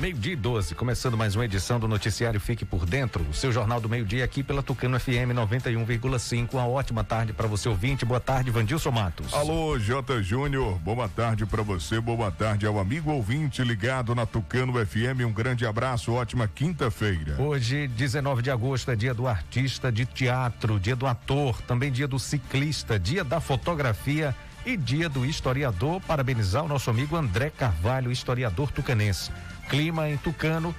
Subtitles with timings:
[0.00, 3.86] Meio-dia 12, começando mais uma edição do Noticiário Fique por Dentro, o seu jornal do
[3.86, 6.54] meio-dia aqui pela Tucano FM 91,5.
[6.54, 8.06] Uma ótima tarde para você ouvinte.
[8.06, 9.34] Boa tarde, Vandilson Matos.
[9.34, 10.22] Alô, J.
[10.22, 10.78] Júnior.
[10.78, 12.00] Boa tarde para você.
[12.00, 15.20] Boa tarde ao amigo ouvinte ligado na Tucano FM.
[15.26, 16.14] Um grande abraço.
[16.14, 17.36] Ótima quinta-feira.
[17.38, 22.08] Hoje, 19 de agosto, é dia do artista de teatro, dia do ator, também dia
[22.08, 26.00] do ciclista, dia da fotografia e dia do historiador.
[26.00, 29.30] Parabenizar o nosso amigo André Carvalho, historiador tucanense.
[29.70, 30.74] Clima em Tucano,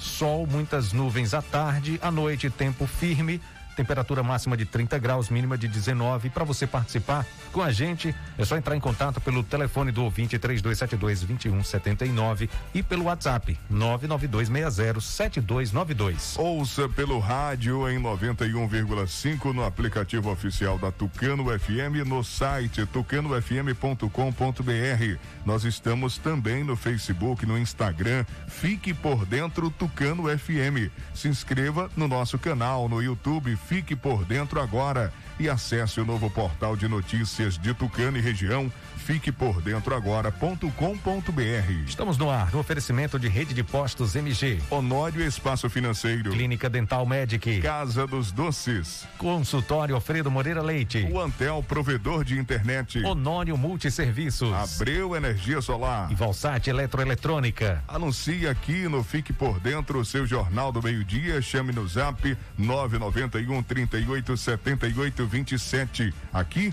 [0.00, 3.40] sol, muitas nuvens à tarde, à noite tempo firme,
[3.76, 6.30] temperatura máxima de 30 graus, mínima de 19.
[6.30, 10.38] Para você participar com a gente, é só entrar em contato pelo telefone do ouvinte
[10.38, 16.38] 3272 2179 e pelo WhatsApp 992607292.
[16.38, 25.18] Ouça pelo rádio em 91,5 no aplicativo oficial da Tucano FM no site tucanofm.com.br.
[25.44, 28.24] Nós estamos também no Facebook, no Instagram.
[28.48, 30.90] Fique por dentro Tucano FM.
[31.14, 36.28] Se inscreva no nosso canal no YouTube Fique por dentro agora e acesse o novo
[36.30, 38.70] portal de notícias de Tucano e região
[39.02, 40.68] Fique por dentro agora.com.br.
[41.84, 44.60] Estamos no ar, no oferecimento de rede de postos MG.
[44.70, 46.30] Honório Espaço Financeiro.
[46.30, 47.60] Clínica Dental Medic.
[47.60, 49.04] Casa dos Doces.
[49.18, 51.08] Consultório Alfredo Moreira Leite.
[51.10, 53.04] O Antel Provedor de Internet.
[53.04, 54.52] Honório Multisserviços.
[54.52, 56.10] Abreu Energia Solar.
[56.12, 57.82] E Valsat Eletroeletrônica.
[57.88, 61.42] Anuncie aqui no Fique por Dentro o seu Jornal do Meio-Dia.
[61.42, 66.14] Chame no zap 991 38 78 27.
[66.32, 66.72] Aqui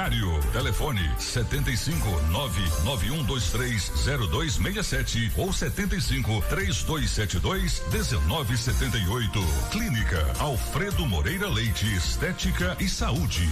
[0.00, 0.40] horário.
[0.52, 3.92] Telefone 75 99123
[4.30, 9.40] 0267 ou 75 3272 1978.
[9.70, 13.46] Clínica Alfredo Moreira Leite Estética e Saúde.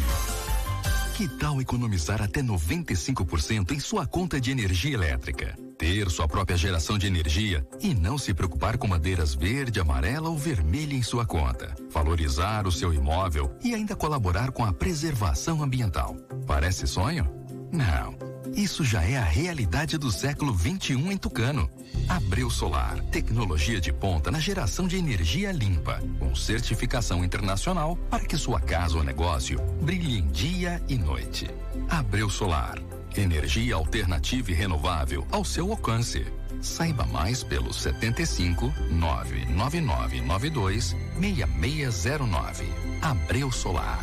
[1.16, 5.67] Que tal economizar até 95% em sua conta de energia elétrica?
[5.78, 10.36] Ter sua própria geração de energia e não se preocupar com madeiras verde, amarela ou
[10.36, 11.72] vermelha em sua conta.
[11.88, 16.16] Valorizar o seu imóvel e ainda colaborar com a preservação ambiental.
[16.48, 17.30] Parece sonho?
[17.70, 18.18] Não.
[18.56, 21.70] Isso já é a realidade do século 21 em Tucano.
[22.08, 28.36] Abreu Solar, tecnologia de ponta na geração de energia limpa, com certificação internacional para que
[28.36, 31.48] sua casa ou negócio brilhe em dia e noite.
[31.88, 32.80] Abreu Solar,
[33.16, 36.26] energia alternativa e renovável ao seu alcance.
[36.60, 42.66] Saiba mais pelo 75 99992 6609.
[43.00, 44.02] Abreu Solar.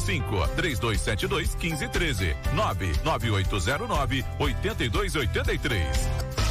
[0.01, 6.50] 75 3272 1513 99809 8283.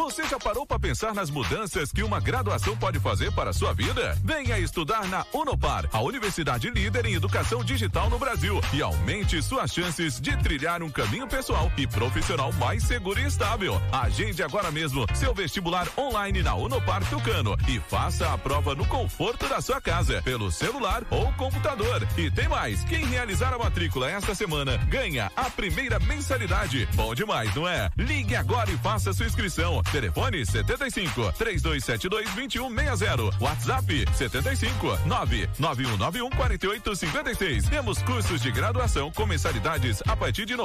[0.00, 3.74] Você já parou para pensar nas mudanças que uma graduação pode fazer para a sua
[3.74, 4.18] vida?
[4.24, 9.70] Venha estudar na Unopar, a universidade líder em educação digital no Brasil, e aumente suas
[9.70, 13.74] chances de trilhar um caminho pessoal e profissional mais seguro e estável.
[13.92, 19.46] Agende agora mesmo seu vestibular online na Unopar Tucano e faça a prova no conforto
[19.48, 22.08] da sua casa, pelo celular ou computador.
[22.16, 26.88] E tem mais, quem realizar a matrícula esta semana ganha a primeira mensalidade.
[26.94, 27.90] Bom demais, não é?
[27.98, 29.82] Ligue agora e faça sua inscrição.
[29.90, 33.30] Telefone 75 3272 2160.
[33.40, 37.68] WhatsApp 75 99191 4856.
[37.68, 40.62] Temos cursos de graduação com mensalidades a partir de R$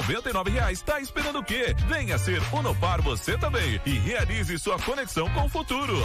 [0.52, 0.82] reais.
[0.82, 1.76] Tá esperando o quê?
[1.88, 5.96] Venha ser Unopar você também e realize sua conexão com o futuro.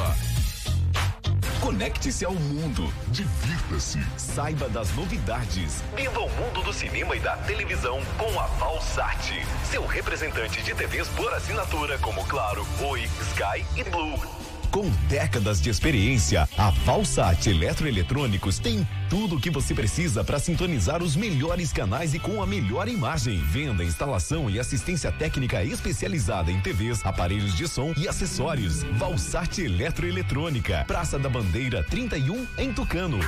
[1.61, 2.91] Conecte-se ao mundo.
[3.09, 4.01] Divirta-se.
[4.17, 5.83] Saiba das novidades.
[5.95, 9.47] Viva o mundo do cinema e da televisão com a Valsat.
[9.71, 14.40] Seu representante de TVs por assinatura como Claro, Oi, Sky e Blue.
[14.71, 21.03] Com décadas de experiência, a Falsat Eletroeletrônicos tem tudo o que você precisa para sintonizar
[21.03, 23.39] os melhores canais e com a melhor imagem.
[23.39, 28.85] Venda, instalação e assistência técnica especializada em TVs, aparelhos de som e acessórios.
[28.93, 33.19] Valsat Eletroeletrônica, Praça da Bandeira 31, em Tucano.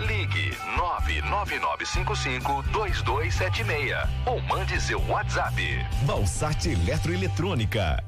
[0.00, 3.96] Ligue 99955 2276
[4.26, 5.62] ou mande seu WhatsApp.
[6.04, 8.07] Valsat Eletroeletrônica.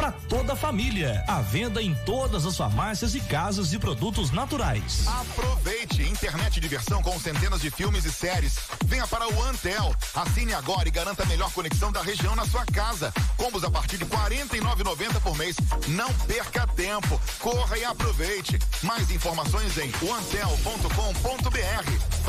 [0.01, 1.23] para toda a família.
[1.27, 5.05] A venda em todas as farmácias e casas de produtos naturais.
[5.07, 8.57] Aproveite internet diversão com centenas de filmes e séries.
[8.85, 9.95] Venha para o Antel.
[10.15, 13.13] Assine agora e garanta a melhor conexão da região na sua casa.
[13.37, 15.55] Combos a partir de R$ 49,90 por mês.
[15.89, 17.21] Não perca tempo.
[17.37, 18.57] Corra e aproveite.
[18.81, 21.51] Mais informações em antel.com.br.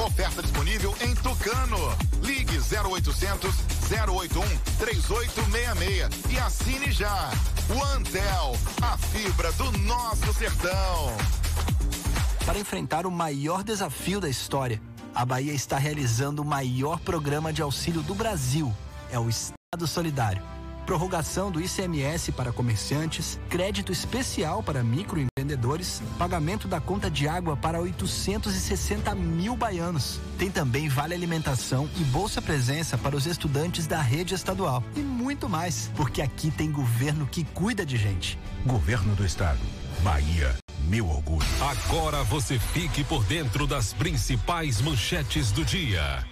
[0.05, 1.79] Oferta disponível em Tucano.
[2.21, 3.55] Ligue 0800
[3.89, 4.43] 081
[4.79, 7.31] 3866 e assine já.
[7.71, 11.17] O Antel, a fibra do nosso sertão.
[12.45, 14.81] Para enfrentar o maior desafio da história,
[15.15, 18.75] a Bahia está realizando o maior programa de auxílio do Brasil.
[19.11, 20.43] É o Estado Solidário
[20.85, 24.83] prorrogação do ICMS para comerciantes, crédito especial para
[25.43, 30.21] microempreendedores, pagamento da conta de água para 860 mil baianos.
[30.39, 34.83] Tem também vale alimentação e bolsa presença para os estudantes da rede estadual.
[34.97, 38.39] E muito mais, porque aqui tem governo que cuida de gente.
[38.65, 39.61] Governo do Estado.
[40.03, 40.57] Bahia.
[40.89, 41.47] Meu orgulho.
[41.61, 46.25] Agora você fique por dentro das principais manchetes do dia.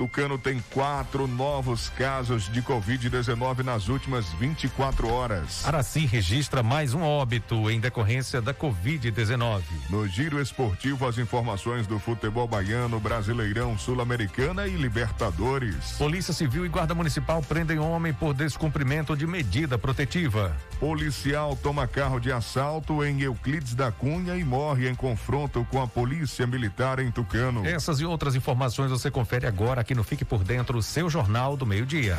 [0.00, 5.62] Tucano tem quatro novos casos de Covid-19 nas últimas 24 horas.
[5.66, 9.60] Araci registra mais um óbito em decorrência da Covid-19.
[9.90, 15.98] No giro esportivo, as informações do futebol baiano, Brasileirão, Sul-Americana e Libertadores.
[15.98, 20.56] Polícia Civil e Guarda Municipal prendem homem por descumprimento de medida protetiva.
[20.78, 25.86] Policial toma carro de assalto em Euclides da Cunha e morre em confronto com a
[25.86, 27.66] Polícia Militar em Tucano.
[27.66, 31.66] Essas e outras informações você confere agora aqui no Fique por Dentro, seu Jornal do
[31.66, 32.18] Meio-Dia.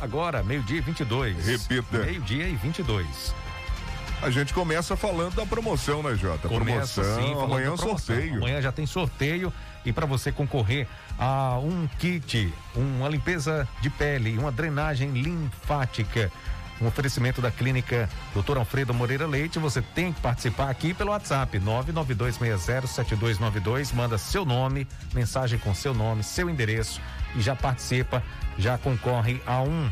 [0.00, 1.46] Agora, meio-dia e 22.
[1.46, 1.98] Repita.
[1.98, 3.34] Meio-dia e 22.
[4.22, 6.48] A gente começa falando da promoção, né, Jota?
[6.48, 8.36] Começa, promoção, sim, amanhã é sorteio.
[8.36, 9.52] Amanhã já tem sorteio
[9.84, 10.86] e para você concorrer
[11.18, 16.30] a um kit, uma limpeza de pele, uma drenagem linfática,
[16.80, 18.58] um oferecimento da clínica Dr.
[18.58, 25.58] Alfredo Moreira Leite, você tem que participar aqui pelo WhatsApp 992607292, manda seu nome, mensagem
[25.58, 27.00] com seu nome, seu endereço
[27.36, 28.22] e já participa,
[28.58, 29.90] já concorre a um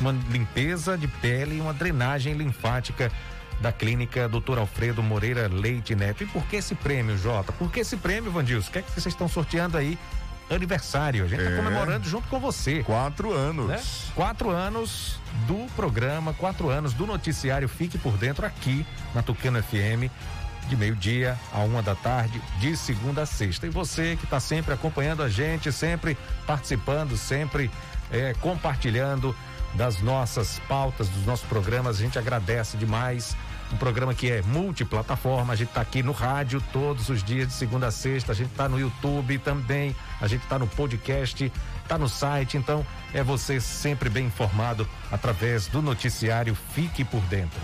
[0.00, 3.12] uma limpeza de pele e uma drenagem linfática
[3.60, 4.58] da clínica Dr.
[4.58, 6.24] Alfredo Moreira Leite Neto.
[6.24, 7.52] E por que esse prêmio, Jota?
[7.52, 8.68] Por que esse prêmio, Vandilson?
[8.68, 9.96] O que é que vocês estão sorteando aí?
[10.50, 11.24] Aniversário.
[11.24, 11.56] A gente está É.
[11.56, 12.82] comemorando junto com você.
[12.82, 13.68] Quatro anos.
[13.68, 13.80] Né?
[14.14, 20.10] Quatro anos do programa, quatro anos do noticiário Fique por Dentro aqui na Tucano FM.
[20.68, 23.66] De meio-dia a uma da tarde, de segunda a sexta.
[23.66, 27.68] E você que está sempre acompanhando a gente, sempre participando, sempre
[28.12, 29.34] eh, compartilhando
[29.74, 33.36] das nossas pautas, dos nossos programas, a gente agradece demais.
[33.72, 37.54] Um programa que é multiplataforma, a gente está aqui no rádio todos os dias, de
[37.54, 41.50] segunda a sexta, a gente está no YouTube também, a gente está no podcast,
[41.82, 47.60] está no site, então é você sempre bem informado através do noticiário Fique por Dentro.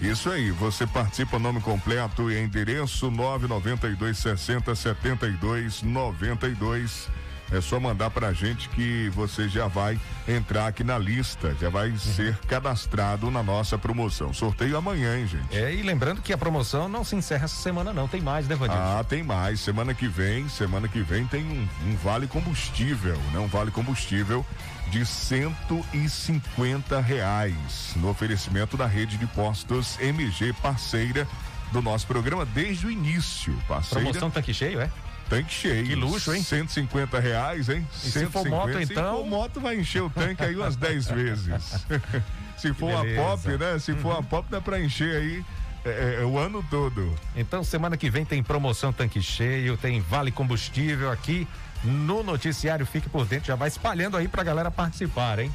[0.00, 7.08] Isso aí, você participa, nome completo e endereço 992 60 72 92.
[7.52, 11.94] É só mandar pra gente que você já vai entrar aqui na lista, já vai
[11.96, 14.32] ser cadastrado na nossa promoção.
[14.32, 15.54] Sorteio amanhã, hein, gente?
[15.56, 18.54] É, e lembrando que a promoção não se encerra essa semana, não, tem mais, né,
[18.54, 18.80] Vandilson?
[18.80, 19.60] Ah, tem mais.
[19.60, 23.38] Semana que vem, semana que vem tem um, um vale combustível, né?
[23.38, 24.46] Um vale combustível
[24.90, 31.26] de 150 reais no oferecimento da rede de postos MG parceira
[31.70, 33.56] do nosso programa desde o início.
[33.66, 34.04] Parceira.
[34.04, 34.90] Promoção tanque cheio, é?
[35.32, 35.86] Tanque cheio.
[35.86, 36.42] Que luxo, hein?
[36.42, 37.86] 150 reais, hein?
[38.04, 39.16] E se for moto, Se então?
[39.16, 41.86] for moto, vai encher o tanque aí umas 10 vezes.
[42.58, 43.22] se for beleza.
[43.22, 43.78] pop, né?
[43.78, 45.44] Se for uma pop, dá pra encher aí
[45.86, 47.18] é, é, o ano todo.
[47.34, 51.48] Então, semana que vem tem promoção tanque cheio, tem vale combustível aqui
[51.82, 53.46] no noticiário Fique por Dentro.
[53.46, 55.50] Já vai espalhando aí pra galera participar, hein?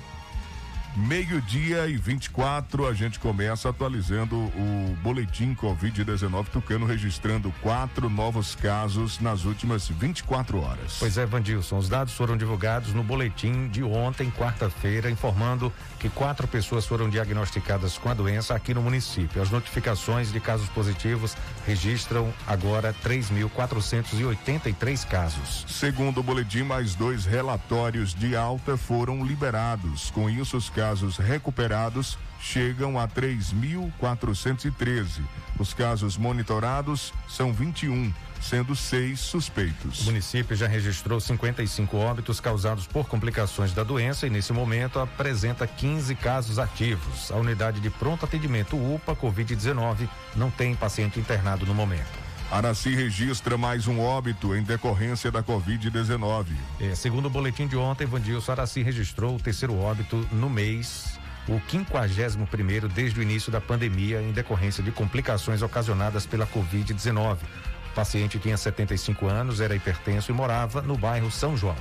[0.98, 9.20] Meio-dia e 24, a gente começa atualizando o boletim Covid-19 Tucano, registrando quatro novos casos
[9.20, 10.96] nas últimas 24 horas.
[10.98, 16.48] Pois é, Vandilson, os dados foram divulgados no boletim de ontem, quarta-feira, informando que quatro
[16.48, 19.40] pessoas foram diagnosticadas com a doença aqui no município.
[19.40, 21.38] As notificações de casos positivos
[21.68, 25.64] registram agora 3.483 casos.
[25.68, 30.10] Segundo o boletim, mais dois relatórios de alta foram liberados.
[30.10, 30.87] Com isso, os casos
[31.18, 35.22] recuperados chegam a 3.413.
[35.60, 40.02] Os casos monitorados são 21, sendo seis suspeitos.
[40.02, 45.68] O município já registrou 55 óbitos causados por complicações da doença e, nesse momento, apresenta
[45.68, 47.32] 15 casos ativos.
[47.32, 52.27] A unidade de pronto atendimento UPA Covid-19 não tem paciente internado no momento.
[52.50, 56.46] Araci registra mais um óbito em decorrência da Covid-19.
[56.80, 61.60] É, segundo o boletim de ontem, Vandilson Araci registrou o terceiro óbito no mês, o
[61.70, 67.36] 51 primeiro desde o início da pandemia, em decorrência de complicações ocasionadas pela Covid-19.
[67.92, 71.76] O paciente tinha 75 anos, era hipertenso e morava no bairro São João.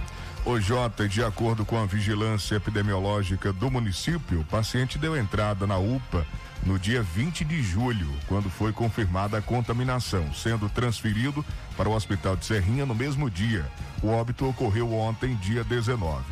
[0.44, 5.78] O Jota, de acordo com a vigilância epidemiológica do município, o paciente deu entrada na
[5.78, 6.26] UPA
[6.66, 11.44] no dia 20 de julho, quando foi confirmada a contaminação, sendo transferido
[11.76, 13.64] para o Hospital de Serrinha no mesmo dia.
[14.02, 16.24] O óbito ocorreu ontem, dia 19.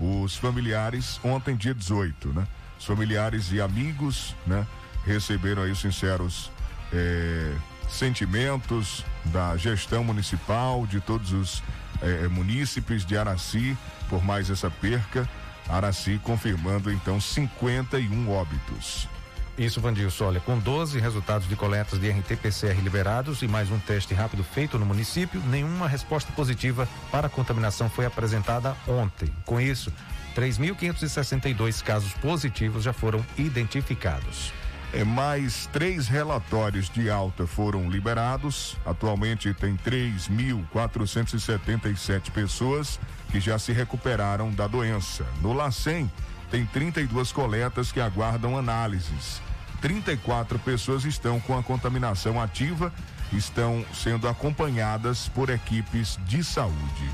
[0.00, 2.46] Os familiares, ontem, dia 18, né?
[2.78, 4.66] Os familiares e amigos, né?
[5.04, 6.50] Receberam aí os sinceros
[6.90, 7.54] eh,
[7.88, 11.62] sentimentos da gestão municipal, de todos os
[12.00, 13.76] eh, munícipes de Araci,
[14.08, 15.28] por mais essa perca.
[15.68, 19.06] Araci confirmando então 51 óbitos.
[19.56, 24.14] Isso, Vandilson, olha, com 12 resultados de coletas de RT-PCR liberados e mais um teste
[24.14, 29.30] rápido feito no município, nenhuma resposta positiva para a contaminação foi apresentada ontem.
[29.44, 29.92] Com isso,
[30.34, 34.52] 3.562 casos positivos já foram identificados.
[34.94, 38.76] É, mais três relatórios de alta foram liberados.
[38.84, 45.24] Atualmente tem 3.477 pessoas que já se recuperaram da doença.
[45.40, 46.10] No LACEN,
[46.52, 49.40] tem 32 coletas que aguardam análises.
[49.80, 52.92] 34 pessoas estão com a contaminação ativa,
[53.32, 57.10] estão sendo acompanhadas por equipes de saúde.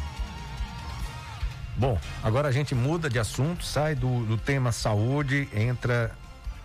[1.76, 6.10] Bom, agora a gente muda de assunto, sai do, do tema saúde, entra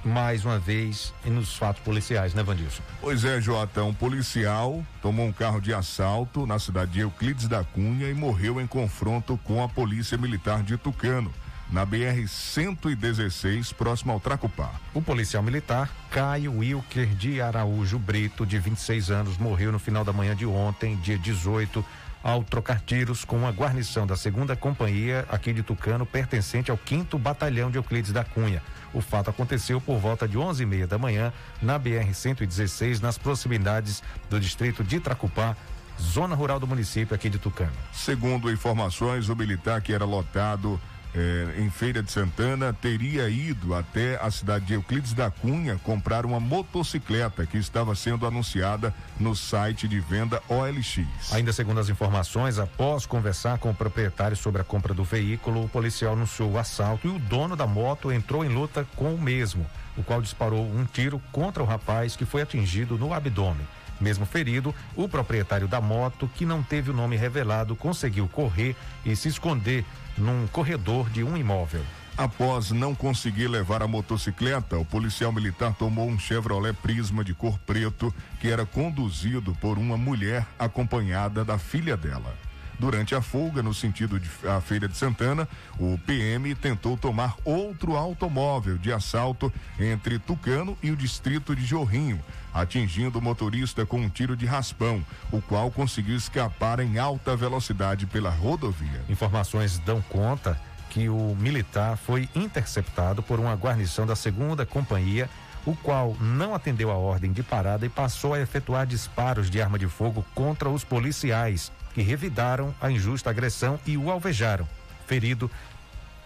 [0.03, 2.81] mais uma vez nos fatos policiais, né, Vandilson?
[2.99, 7.63] Pois é, Jota, um policial tomou um carro de assalto na cidade de Euclides da
[7.63, 11.31] Cunha e morreu em confronto com a polícia militar de Tucano.
[11.73, 14.71] Na BR-116, próximo ao Tracupá.
[14.93, 20.13] O policial militar Caio Wilker de Araújo Brito, de 26 anos, morreu no final da
[20.13, 21.83] manhã de ontem, dia 18,
[22.21, 27.17] ao trocar tiros com uma guarnição da segunda companhia aqui de Tucano, pertencente ao 5
[27.17, 28.61] Batalhão de Euclides da Cunha.
[28.93, 34.03] O fato aconteceu por volta de 11 e meia da manhã na BR-116, nas proximidades
[34.29, 35.57] do distrito de Tracupá,
[35.99, 37.73] zona rural do município aqui de Tucano.
[37.91, 40.79] Segundo informações, o militar que era lotado
[41.15, 46.25] eh, em Feira de Santana teria ido até a cidade de Euclides da Cunha comprar
[46.25, 51.31] uma motocicleta que estava sendo anunciada no site de venda OLX.
[51.31, 55.69] Ainda segundo as informações, após conversar com o proprietário sobre a compra do veículo, o
[55.69, 59.65] policial anunciou o assalto e o dono da moto entrou em luta com o mesmo,
[59.95, 63.67] o qual disparou um tiro contra o rapaz que foi atingido no abdômen.
[64.03, 69.15] Mesmo ferido, o proprietário da moto, que não teve o nome revelado, conseguiu correr e
[69.15, 69.85] se esconder
[70.17, 71.81] num corredor de um imóvel.
[72.17, 77.57] Após não conseguir levar a motocicleta, o policial militar tomou um Chevrolet Prisma de cor
[77.59, 82.35] preto que era conduzido por uma mulher acompanhada da filha dela.
[82.79, 85.47] Durante a folga no sentido de a Feira de Santana,
[85.79, 92.19] o PM tentou tomar outro automóvel de assalto entre Tucano e o distrito de Jorrinho,
[92.53, 98.05] atingindo o motorista com um tiro de raspão, o qual conseguiu escapar em alta velocidade
[98.05, 99.01] pela rodovia.
[99.07, 105.27] Informações dão conta que o militar foi interceptado por uma guarnição da segunda companhia,
[105.65, 109.79] o qual não atendeu a ordem de parada e passou a efetuar disparos de arma
[109.79, 114.67] de fogo contra os policiais, que revidaram a injusta agressão e o alvejaram.
[115.05, 115.49] Ferido,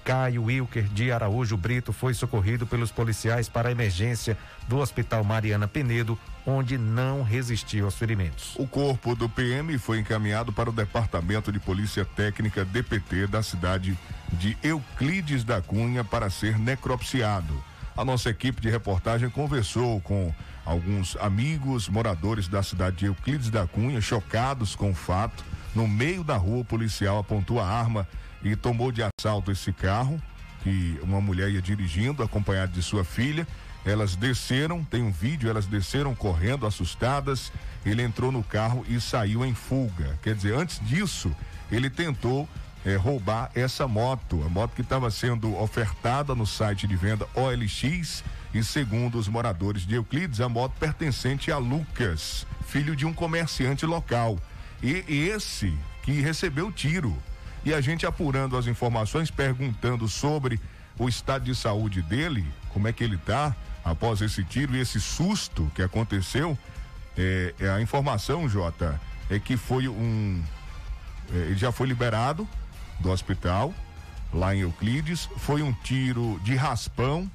[0.07, 5.67] Caio Wilker de Araújo Brito foi socorrido pelos policiais para a emergência do Hospital Mariana
[5.67, 8.55] Penedo, onde não resistiu aos ferimentos.
[8.55, 13.99] O corpo do PM foi encaminhado para o Departamento de Polícia Técnica DPT da cidade
[14.31, 17.61] de Euclides da Cunha para ser necropsiado.
[17.97, 20.33] A nossa equipe de reportagem conversou com
[20.63, 25.43] alguns amigos moradores da cidade de Euclides da Cunha, chocados com o fato.
[25.75, 28.07] No meio da rua, o policial apontou a arma
[28.43, 30.21] e tomou de assalto esse carro
[30.63, 33.47] que uma mulher ia dirigindo, acompanhada de sua filha.
[33.85, 37.53] Elas desceram, tem um vídeo, elas desceram correndo, assustadas.
[37.85, 40.19] Ele entrou no carro e saiu em fuga.
[40.21, 41.33] Quer dizer, antes disso,
[41.71, 42.49] ele tentou
[42.85, 48.23] eh, roubar essa moto, a moto que estava sendo ofertada no site de venda OLX.
[48.53, 53.85] E segundo os moradores de Euclides, a moto pertencente a Lucas, filho de um comerciante
[53.85, 54.37] local.
[54.81, 57.17] E esse que recebeu tiro
[57.65, 60.59] e a gente apurando as informações, perguntando sobre
[60.97, 64.99] o estado de saúde dele, como é que ele está após esse tiro e esse
[64.99, 66.57] susto que aconteceu.
[67.17, 70.43] É, é a informação, Jota, é que foi um.
[71.33, 72.47] É, ele já foi liberado
[72.99, 73.73] do hospital,
[74.33, 75.29] lá em Euclides.
[75.37, 77.29] Foi um tiro de raspão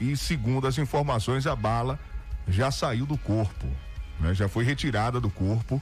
[0.00, 1.98] e, segundo as informações, a bala
[2.48, 3.66] já saiu do corpo,
[4.18, 4.34] né?
[4.34, 5.80] já foi retirada do corpo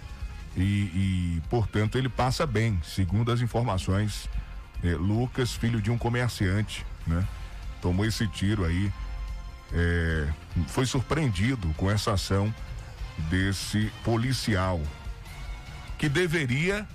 [0.56, 4.28] e, e, portanto, ele passa bem, segundo as informações.
[4.82, 7.26] É, Lucas, filho de um comerciante, né?
[7.80, 8.92] Tomou esse tiro aí.
[9.72, 10.28] É,
[10.68, 12.52] foi surpreendido com essa ação
[13.28, 14.80] desse policial
[15.98, 16.86] que deveria,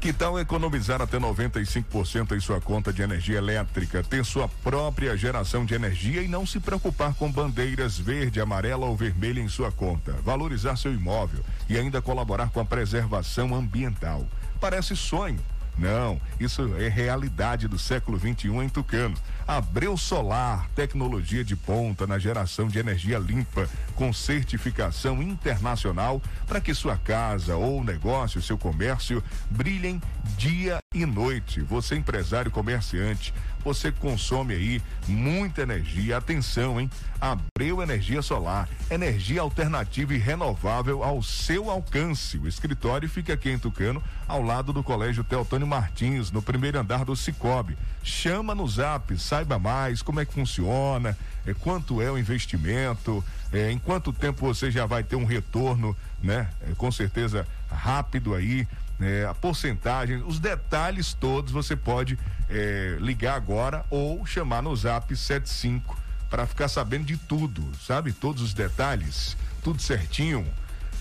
[0.00, 5.64] Que tal economizar até 95% em sua conta de energia elétrica, ter sua própria geração
[5.64, 10.12] de energia e não se preocupar com bandeiras verde, amarela ou vermelha em sua conta,
[10.24, 14.24] valorizar seu imóvel e ainda colaborar com a preservação ambiental?
[14.60, 15.40] Parece sonho.
[15.76, 19.16] Não, isso é realidade do século 21 em Tucano.
[19.48, 26.74] Abreu Solar, tecnologia de ponta na geração de energia limpa, com certificação internacional para que
[26.74, 30.02] sua casa ou negócio, seu comércio brilhem
[30.36, 31.62] dia e noite.
[31.62, 33.32] Você empresário comerciante,
[33.68, 36.16] você consome aí muita energia.
[36.16, 36.90] Atenção, hein?
[37.20, 42.38] Abreu Energia Solar, energia alternativa e renovável ao seu alcance.
[42.38, 47.04] O escritório fica aqui em Tucano, ao lado do Colégio Teotônio Martins, no primeiro andar
[47.04, 47.76] do Cicobi.
[48.02, 51.14] Chama no Zap, saiba mais como é que funciona,
[51.46, 55.94] é, quanto é o investimento, é, em quanto tempo você já vai ter um retorno,
[56.22, 56.48] né?
[56.62, 58.66] É, com certeza rápido aí
[59.00, 65.14] é, a porcentagem, os detalhes todos você pode é, ligar agora ou chamar no zap
[65.14, 65.96] 75
[66.28, 68.12] para ficar sabendo de tudo, sabe?
[68.12, 70.46] Todos os detalhes, tudo certinho,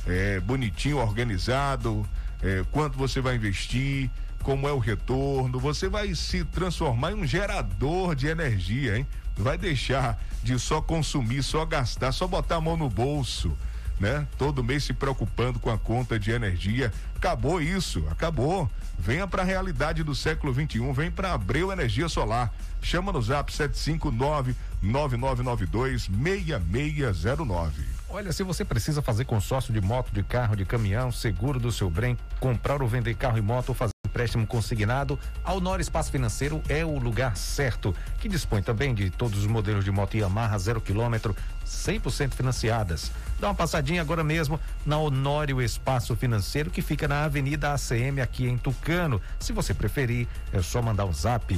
[0.06, 2.08] é, bonitinho, organizado,
[2.42, 4.10] é, quanto você vai investir,
[4.42, 9.08] como é o retorno, você vai se transformar em um gerador de energia, hein?
[9.36, 13.56] Vai deixar de só consumir, só gastar, só botar a mão no bolso
[14.00, 14.28] né?
[14.38, 16.92] Todo mês se preocupando com a conta de energia.
[17.16, 18.70] Acabou isso, acabou.
[19.00, 22.52] Venha para a realidade do século 21, vem para Abreu Energia Solar.
[22.82, 27.98] Chama no Zap 759 9992 6609.
[28.10, 31.90] Olha, se você precisa fazer consórcio de moto, de carro, de caminhão, seguro do seu
[31.90, 36.84] bem, comprar ou vender carro e moto fazer empréstimo consignado, a Honor Espaço Financeiro é
[36.84, 41.36] o lugar certo, que dispõe também de todos os modelos de moto Yamaha zero quilômetro,
[41.63, 43.12] 100% financiadas.
[43.39, 48.47] Dá uma passadinha agora mesmo na Honório Espaço Financeiro, que fica na Avenida ACM aqui
[48.47, 49.21] em Tucano.
[49.39, 51.56] Se você preferir, é só mandar um zap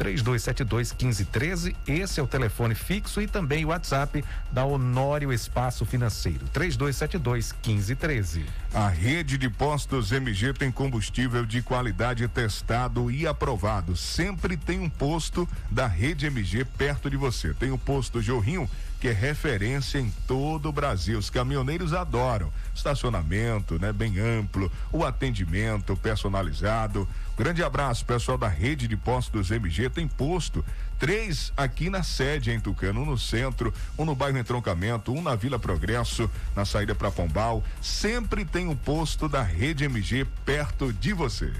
[0.00, 1.76] 3272 1513.
[1.86, 6.46] Esse é o telefone fixo e também o WhatsApp da Honório Espaço Financeiro.
[6.54, 8.46] 3272 1513.
[8.72, 13.94] A rede de postos MG tem combustível de qualidade testado e aprovado.
[13.94, 17.52] Sempre tem um posto da rede MG perto de você.
[17.52, 21.18] Tem o posto Jorrinho que é referência em todo o Brasil.
[21.18, 22.52] Os caminhoneiros adoram.
[22.74, 27.08] Estacionamento, né, bem amplo, o atendimento personalizado.
[27.36, 29.88] Grande abraço, pessoal da rede de postos MG.
[29.88, 30.62] Tem posto
[30.98, 35.34] três aqui na sede em Tucano, um no centro, um no bairro Entroncamento, um na
[35.34, 37.64] Vila Progresso, na saída para Pombal.
[37.80, 41.50] Sempre tem um posto da rede MG perto de você.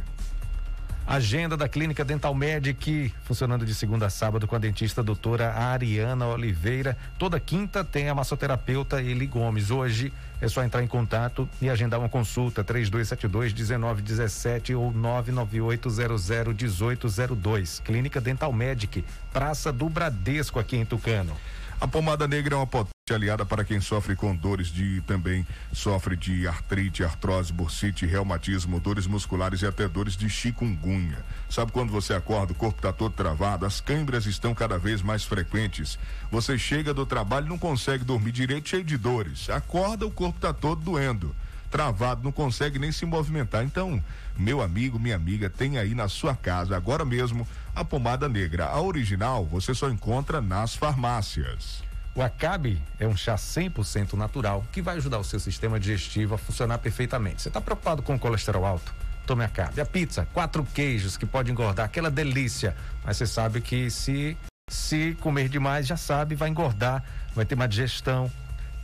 [1.11, 6.29] Agenda da Clínica Dental Medic, funcionando de segunda a sábado com a dentista doutora Ariana
[6.29, 6.96] Oliveira.
[7.18, 9.73] Toda quinta tem a massoterapeuta Eli Gomes.
[9.73, 17.83] Hoje é só entrar em contato e agendar uma consulta 3272 1917 ou 99800 1802.
[17.85, 21.37] Clínica Dental Medic, Praça do Bradesco aqui em Tucano.
[21.80, 26.14] A pomada negra é uma potente aliada para quem sofre com dores de também sofre
[26.14, 31.24] de artrite, artrose, bursite, reumatismo, dores musculares e até dores de chikungunya.
[31.48, 35.24] Sabe quando você acorda, o corpo está todo travado, as câimbras estão cada vez mais
[35.24, 35.98] frequentes.
[36.30, 39.48] Você chega do trabalho e não consegue dormir direito, cheio de dores.
[39.48, 41.34] Acorda, o corpo está todo doendo
[41.70, 43.64] travado, não consegue nem se movimentar.
[43.64, 44.02] Então,
[44.40, 48.66] meu amigo, minha amiga, tem aí na sua casa agora mesmo a pomada negra.
[48.66, 51.83] A original você só encontra nas farmácias.
[52.14, 56.38] O Acabe é um chá 100% natural que vai ajudar o seu sistema digestivo a
[56.38, 57.42] funcionar perfeitamente.
[57.42, 58.92] Você está preocupado com o colesterol alto?
[59.26, 59.81] Tome Acabe.
[59.81, 62.74] A pizza, quatro queijos que pode engordar, aquela delícia.
[63.05, 64.37] Mas você sabe que se
[64.68, 68.31] se comer demais, já sabe, vai engordar, vai ter uma digestão,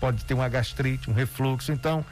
[0.00, 1.72] pode ter uma gastrite, um refluxo.
[1.72, 2.04] Então,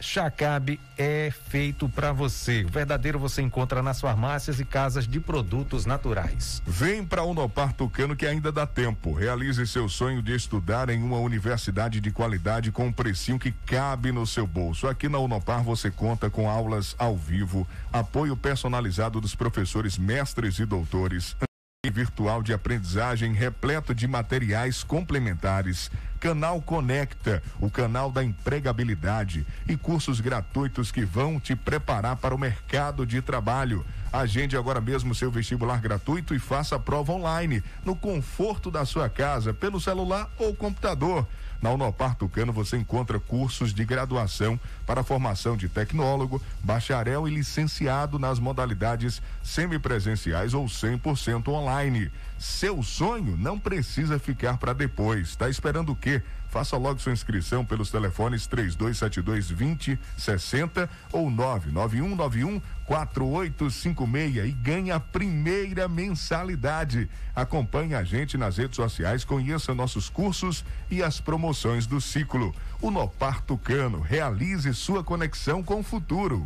[0.00, 2.64] Chacabe é feito para você.
[2.64, 6.62] O verdadeiro você encontra nas farmácias e casas de produtos naturais.
[6.66, 9.12] Vem para Unopar Tucano que ainda dá tempo.
[9.12, 14.12] Realize seu sonho de estudar em uma universidade de qualidade com um precinho que cabe
[14.12, 14.86] no seu bolso.
[14.86, 20.64] Aqui na Unopar você conta com aulas ao vivo, apoio personalizado dos professores, mestres e
[20.64, 21.36] doutores
[21.86, 30.20] virtual de aprendizagem repleto de materiais complementares, Canal Conecta, o canal da empregabilidade e cursos
[30.20, 33.86] gratuitos que vão te preparar para o mercado de trabalho.
[34.12, 39.08] Agende agora mesmo seu vestibular gratuito e faça a prova online, no conforto da sua
[39.08, 41.28] casa, pelo celular ou computador.
[41.60, 48.18] Na Unopar Tucano você encontra cursos de graduação para formação de tecnólogo, bacharel e licenciado
[48.18, 52.10] nas modalidades semipresenciais ou 100% online.
[52.38, 55.30] Seu sonho não precisa ficar para depois.
[55.30, 56.22] Está esperando o quê?
[56.58, 65.86] Faça logo sua inscrição pelos telefones 3272 2060 ou 99191 4856 e ganhe a primeira
[65.86, 67.08] mensalidade.
[67.32, 72.52] Acompanhe a gente nas redes sociais, conheça nossos cursos e as promoções do ciclo.
[72.82, 76.44] O Nopar Tucano, realize sua conexão com o futuro.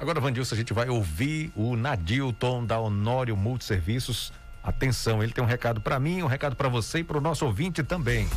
[0.00, 4.32] Agora, Vandilson, a gente vai ouvir o Nadilton da Honório Multiserviços.
[4.62, 7.46] Atenção, ele tem um recado para mim, um recado para você e para o nosso
[7.46, 8.28] ouvinte também.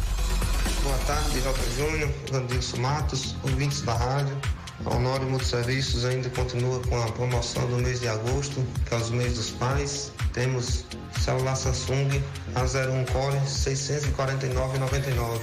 [0.84, 4.38] Boa tarde, Jota Júnior, Vandilson Matos, ouvintes da rádio.
[4.86, 9.10] A Honório Multiserviços ainda continua com a promoção do mês de agosto, que é os
[9.12, 10.12] mês dos pais.
[10.34, 10.86] Temos
[11.20, 12.22] celular Samsung
[12.56, 15.42] A01 Core 649,99.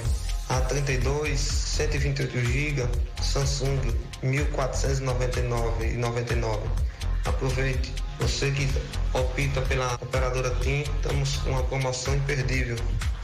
[0.49, 2.89] A32 128 GB
[3.21, 3.79] Samsung
[4.23, 6.59] 1499,99.
[7.25, 7.93] Aproveite.
[8.19, 8.67] Você que
[9.13, 12.77] opta pela operadora TIM, estamos com uma promoção imperdível.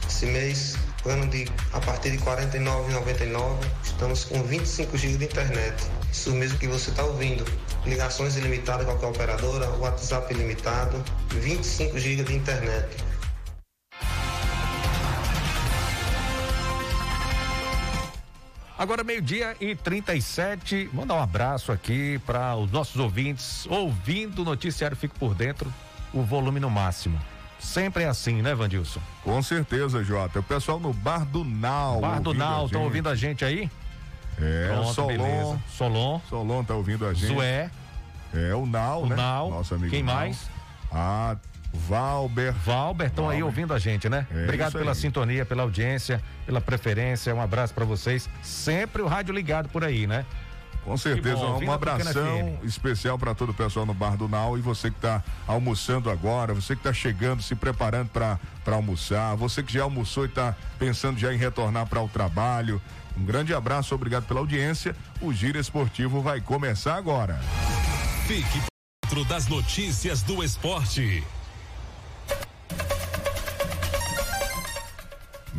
[0.06, 5.86] Esse mês, plano de a partir de R$ 49,99, estamos com 25 GB de internet.
[6.10, 7.44] Isso mesmo que você está ouvindo.
[7.84, 12.88] Ligações ilimitadas com qualquer operadora, WhatsApp ilimitado, 25 GB de internet.
[18.78, 20.88] Agora, meio-dia e 37.
[20.92, 25.72] Mandar um abraço aqui para os nossos ouvintes, ouvindo o noticiário Fico por Dentro,
[26.12, 27.18] o volume no máximo.
[27.58, 29.00] Sempre é assim, né, Vandilson?
[29.24, 30.38] Com certeza, Jota.
[30.38, 32.00] O pessoal no Bar do Nau.
[32.00, 33.68] Bar do Nau, estão ouvindo a gente aí?
[34.40, 35.08] É, Pronto, Solon.
[35.08, 35.60] beleza.
[35.76, 36.20] Solon.
[36.28, 37.34] Solon tá ouvindo a gente.
[37.34, 37.68] Zué.
[38.32, 39.16] É, o Nau, O né?
[39.16, 39.50] Nau.
[39.50, 40.14] Nosso amigo Quem Nau.
[40.14, 40.48] mais?
[40.92, 41.36] Ah,
[41.72, 42.52] Valber.
[42.52, 44.26] Valber, estão aí ouvindo a gente, né?
[44.30, 47.34] É Obrigado pela sintonia, pela audiência, pela preferência.
[47.34, 48.28] Um abraço para vocês.
[48.42, 50.24] Sempre o rádio ligado por aí, né?
[50.84, 54.62] Com certeza, bom, um abração especial para todo o pessoal no Bar do Nau e
[54.62, 59.70] você que está almoçando agora, você que está chegando, se preparando para almoçar, você que
[59.70, 62.80] já almoçou e está pensando já em retornar para o trabalho.
[63.14, 64.96] Um grande abraço, obrigado pela audiência.
[65.20, 67.38] O Giro Esportivo vai começar agora.
[68.26, 68.62] Fique
[69.04, 71.22] dentro das notícias do esporte.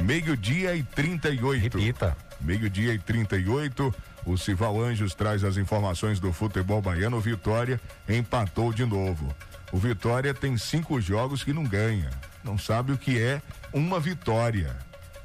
[0.10, 1.78] Meio-dia e 38.
[1.78, 2.18] Repita.
[2.42, 3.94] Meio-dia e 38.
[4.26, 7.20] O Cival Anjos traz as informações do futebol baiano.
[7.20, 9.32] Vitória empatou de novo.
[9.72, 12.10] O Vitória tem cinco jogos que não ganha.
[12.44, 13.40] Não sabe o que é
[13.72, 14.76] uma vitória.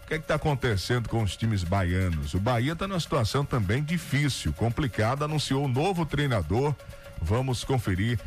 [0.04, 2.34] O que é está acontecendo com os times baianos?
[2.34, 5.24] O Bahia está numa situação também difícil, complicada.
[5.24, 6.74] Anunciou um novo treinador.
[7.22, 8.20] Vamos conferir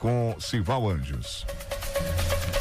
[0.00, 1.46] com Cival Anjos.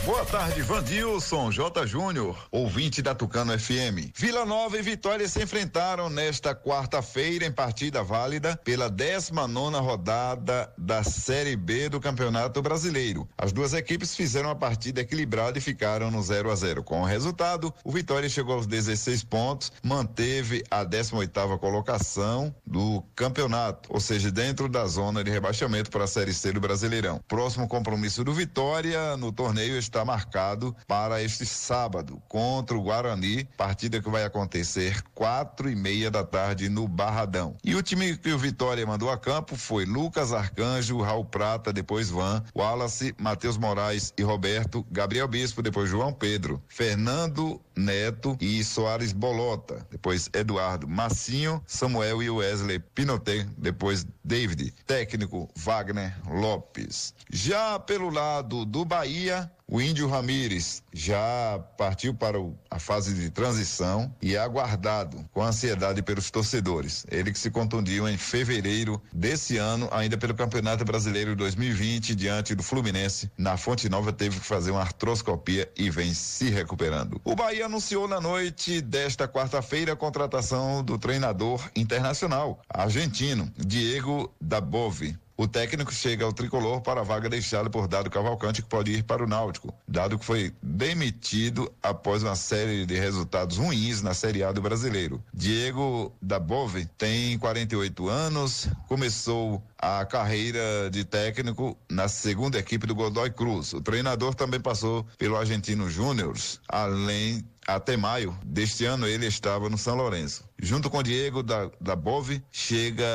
[0.04, 1.86] Boa tarde, Vandilson J.
[1.86, 4.10] Júnior, ouvinte da Tucano FM.
[4.16, 11.04] Vila Nova e Vitória se enfrentaram nesta quarta-feira em partida válida pela 19 rodada da
[11.04, 13.30] Série B do Campeonato Brasileiro.
[13.38, 16.84] As duas equipes fizeram uma partida equilibrada e ficaram no 0 a 0.
[16.84, 23.88] Com o resultado, o Vitória chegou aos 16 pontos, manteve a 18ª colocação do campeonato,
[23.94, 27.22] ou seja, dentro da zona de rebaixamento para a Série C do Brasileirão.
[27.28, 34.02] Próximo compromisso do Vitória no torneio está marcado para este sábado contra o Guarani, partida
[34.02, 37.58] que vai acontecer quatro e meia da tarde no Barradão.
[37.62, 42.10] E o time que o Vitória mandou a campo foi Lucas Arcanjo, Raul Prata, depois
[42.10, 49.12] Van, Wallace, Matheus Moraes e Roberto, Gabriel Bispo, depois João Pedro, Fernando Neto e Soares
[49.12, 57.14] Bolota, depois Eduardo Massinho, Samuel e Wesley Pinotet, depois David, técnico Wagner Lopes.
[57.30, 63.30] Já pelo lado do Bahia, o Índio Ramírez já partiu para o- a fase de
[63.30, 67.06] transição e é aguardado com ansiedade pelos torcedores.
[67.10, 72.62] Ele que se contundiu em fevereiro desse ano, ainda pelo Campeonato Brasileiro 2020, diante do
[72.62, 73.32] Fluminense.
[73.38, 77.22] Na Fonte Nova teve que fazer uma artroscopia e vem se recuperando.
[77.24, 85.18] O Bahia anunciou na noite desta quarta-feira a contratação do treinador internacional argentino, Diego Dabove.
[85.42, 89.02] O técnico chega ao tricolor para a vaga deixada por Dado Cavalcante, que pode ir
[89.02, 89.74] para o Náutico.
[89.88, 95.20] Dado que foi demitido após uma série de resultados ruins na Série A do brasileiro.
[95.34, 103.32] Diego Dabove tem 48 anos, começou a carreira de técnico na segunda equipe do Godoy
[103.32, 103.74] Cruz.
[103.74, 106.36] O treinador também passou pelo Argentino Júnior,
[106.68, 107.44] além
[107.76, 110.44] até maio deste ano ele estava no São Lourenço.
[110.62, 113.06] Junto com Diego da, da Bove, chega,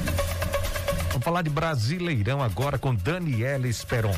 [1.09, 4.13] Vamos falar de Brasileirão agora com Daniela Esperon.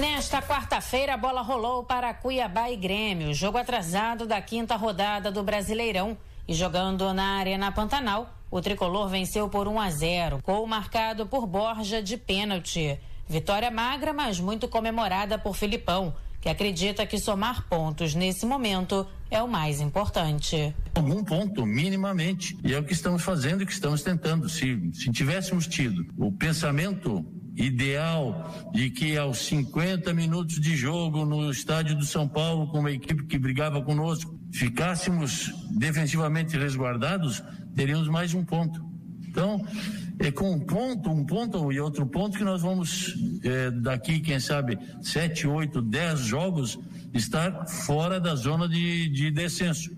[0.00, 5.44] Nesta quarta-feira, a bola rolou para Cuiabá e Grêmio, jogo atrasado da quinta rodada do
[5.44, 6.18] Brasileirão.
[6.48, 11.46] E jogando na Arena Pantanal, o tricolor venceu por 1 a 0, gol marcado por
[11.46, 12.98] Borja de pênalti.
[13.28, 19.42] Vitória magra, mas muito comemorada por Filipão, que acredita que somar pontos nesse momento é
[19.42, 20.74] o mais importante.
[20.94, 22.56] Algum ponto, minimamente.
[22.62, 24.46] E é o que estamos fazendo e que estamos tentando.
[24.48, 27.24] Se, se tivéssemos tido o pensamento
[27.56, 32.92] ideal de que aos 50 minutos de jogo no estádio do São Paulo, com uma
[32.92, 37.42] equipe que brigava conosco, ficássemos defensivamente resguardados,
[37.74, 38.84] teríamos mais um ponto.
[39.26, 39.64] Então,
[40.18, 44.38] é com um ponto, um ponto e outro ponto que nós vamos, é, daqui, quem
[44.38, 46.78] sabe, sete, oito, dez jogos,
[47.12, 49.90] estar fora da zona de, de descenso.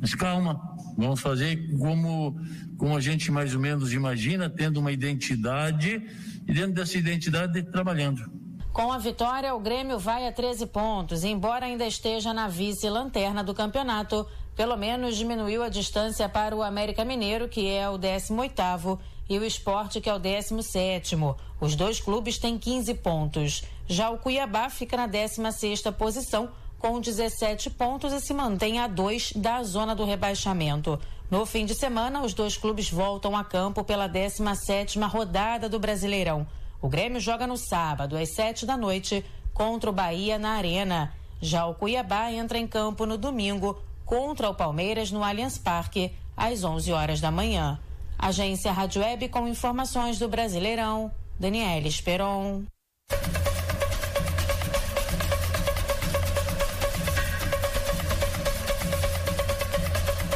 [0.00, 0.60] Mas calma,
[0.96, 2.36] vamos fazer como,
[2.76, 6.02] como a gente mais ou menos imagina, tendo uma identidade
[6.46, 8.30] e dentro dessa identidade trabalhando.
[8.72, 11.24] Com a vitória, o Grêmio vai a 13 pontos.
[11.24, 17.04] Embora ainda esteja na vice-lanterna do campeonato, pelo menos diminuiu a distância para o América
[17.04, 18.98] Mineiro, que é o 18º,
[19.32, 21.36] e o Esporte, que é o 17º.
[21.58, 23.62] Os dois clubes têm 15 pontos.
[23.88, 29.32] Já o Cuiabá fica na 16ª posição, com 17 pontos e se mantém a dois
[29.32, 30.98] da zona do rebaixamento.
[31.30, 36.46] No fim de semana, os dois clubes voltam a campo pela 17ª rodada do Brasileirão.
[36.80, 41.14] O Grêmio joga no sábado, às 7 da noite, contra o Bahia na Arena.
[41.40, 46.64] Já o Cuiabá entra em campo no domingo contra o Palmeiras no Allianz Parque, às
[46.64, 47.80] 11 horas da manhã.
[48.22, 51.10] Agência Rádio Web com informações do Brasileirão.
[51.40, 52.62] Daniela Esperon.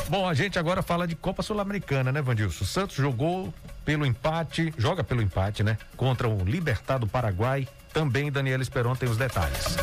[0.09, 2.64] Bom, a gente agora fala de Copa Sul-Americana, né, Vandilson?
[2.64, 5.79] O Santos jogou pelo empate, joga pelo empate, né?
[5.96, 7.68] Contra o Libertad do Paraguai.
[7.92, 9.77] Também Daniela Esperon tem os detalhes.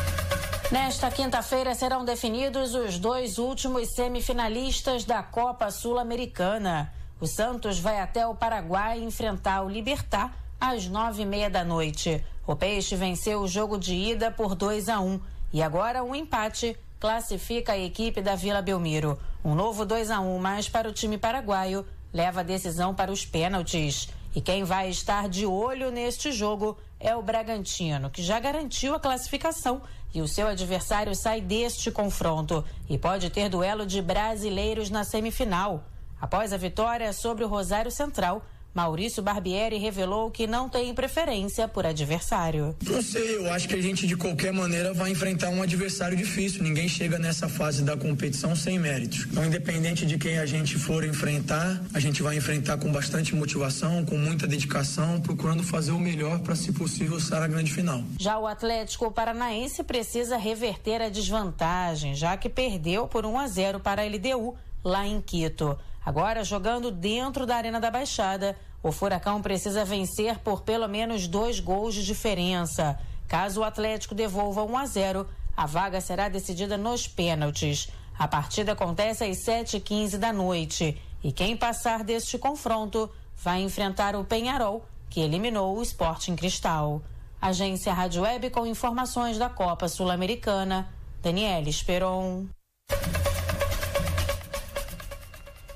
[0.70, 6.92] Nesta quinta-feira serão definidos os dois últimos semifinalistas da Copa Sul-Americana.
[7.24, 12.22] O Santos vai até o Paraguai enfrentar o Libertar às nove e meia da noite.
[12.46, 16.14] O Peixe venceu o jogo de ida por 2 a 1 um, e agora um
[16.14, 19.18] empate classifica a equipe da Vila Belmiro.
[19.42, 23.24] Um novo 2 a 1 mais para o time paraguaio leva a decisão para os
[23.24, 24.10] pênaltis.
[24.34, 29.00] E quem vai estar de olho neste jogo é o Bragantino, que já garantiu a
[29.00, 29.80] classificação
[30.12, 35.82] e o seu adversário sai deste confronto e pode ter duelo de brasileiros na semifinal.
[36.24, 41.84] Após a vitória sobre o Rosário Central, Maurício Barbieri revelou que não tem preferência por
[41.84, 42.74] adversário.
[42.82, 46.62] Não sei, eu acho que a gente de qualquer maneira vai enfrentar um adversário difícil.
[46.62, 49.26] Ninguém chega nessa fase da competição sem méritos.
[49.30, 54.02] Então, independente de quem a gente for enfrentar, a gente vai enfrentar com bastante motivação,
[54.06, 58.02] com muita dedicação, procurando fazer o melhor para, se possível, estar a grande final.
[58.18, 63.80] Já o Atlético Paranaense precisa reverter a desvantagem, já que perdeu por 1 a 0
[63.80, 65.78] para a LDU lá em Quito.
[66.04, 71.60] Agora, jogando dentro da Arena da Baixada, o Furacão precisa vencer por pelo menos dois
[71.60, 72.98] gols de diferença.
[73.26, 77.88] Caso o Atlético devolva 1 a 0, a vaga será decidida nos pênaltis.
[78.18, 84.24] A partida acontece às 7h15 da noite e quem passar deste confronto vai enfrentar o
[84.24, 87.00] Penharol, que eliminou o Sporting Cristal.
[87.40, 90.88] Agência Rádio Web com informações da Copa Sul-Americana.
[91.22, 92.46] Daniela Esperon.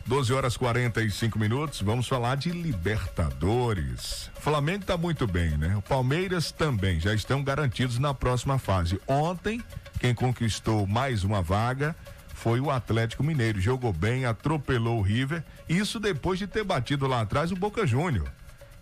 [0.09, 4.31] 12 horas 45 minutos, vamos falar de Libertadores.
[4.41, 5.77] Flamengo está muito bem, né?
[5.77, 8.99] O Palmeiras também já estão garantidos na próxima fase.
[9.07, 9.63] Ontem,
[10.01, 11.95] quem conquistou mais uma vaga
[12.29, 13.61] foi o Atlético Mineiro.
[13.61, 15.45] Jogou bem, atropelou o River.
[15.69, 18.33] Isso depois de ter batido lá atrás o Boca Júnior.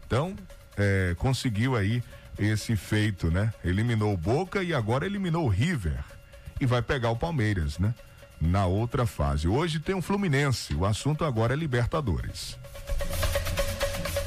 [0.06, 0.36] Então,
[0.76, 2.04] é, conseguiu aí
[2.38, 3.52] esse feito, né?
[3.64, 5.98] Eliminou o Boca e agora eliminou o River.
[6.60, 7.92] E vai pegar o Palmeiras, né?
[8.40, 9.48] Na outra fase.
[9.48, 12.56] Hoje tem o um Fluminense, o assunto agora é Libertadores.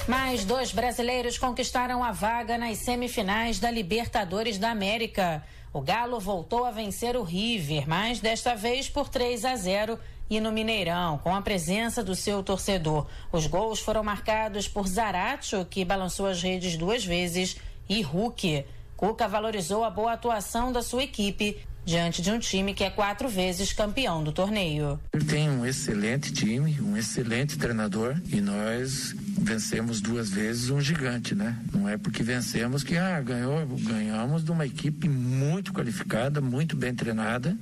[0.07, 5.43] Mais dois brasileiros conquistaram a vaga nas semifinais da Libertadores da América.
[5.71, 10.39] O Galo voltou a vencer o River, mas desta vez por 3 a 0 e
[10.39, 13.05] no Mineirão, com a presença do seu torcedor.
[13.31, 18.65] Os gols foram marcados por Zaratio, que balançou as redes duas vezes, e Hulk.
[18.97, 23.27] Cuca valorizou a boa atuação da sua equipe diante de um time que é quatro
[23.27, 24.99] vezes campeão do torneio.
[25.13, 31.33] Ele tem um excelente time, um excelente treinador e nós vencemos duas vezes um gigante,
[31.33, 31.57] né?
[31.73, 36.93] Não é porque vencemos que ah, ganhou, ganhamos de uma equipe muito qualificada, muito bem
[36.93, 37.57] treinada,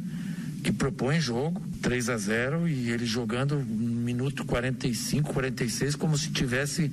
[0.63, 6.91] que propõe jogo, 3 a 0 e ele jogando minuto 45, 46 como se tivesse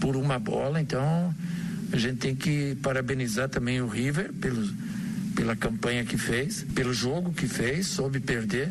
[0.00, 1.34] por uma bola, então
[1.92, 4.72] a gente tem que parabenizar também o River pelos
[5.34, 8.70] pela campanha que fez, pelo jogo que fez, soube perder,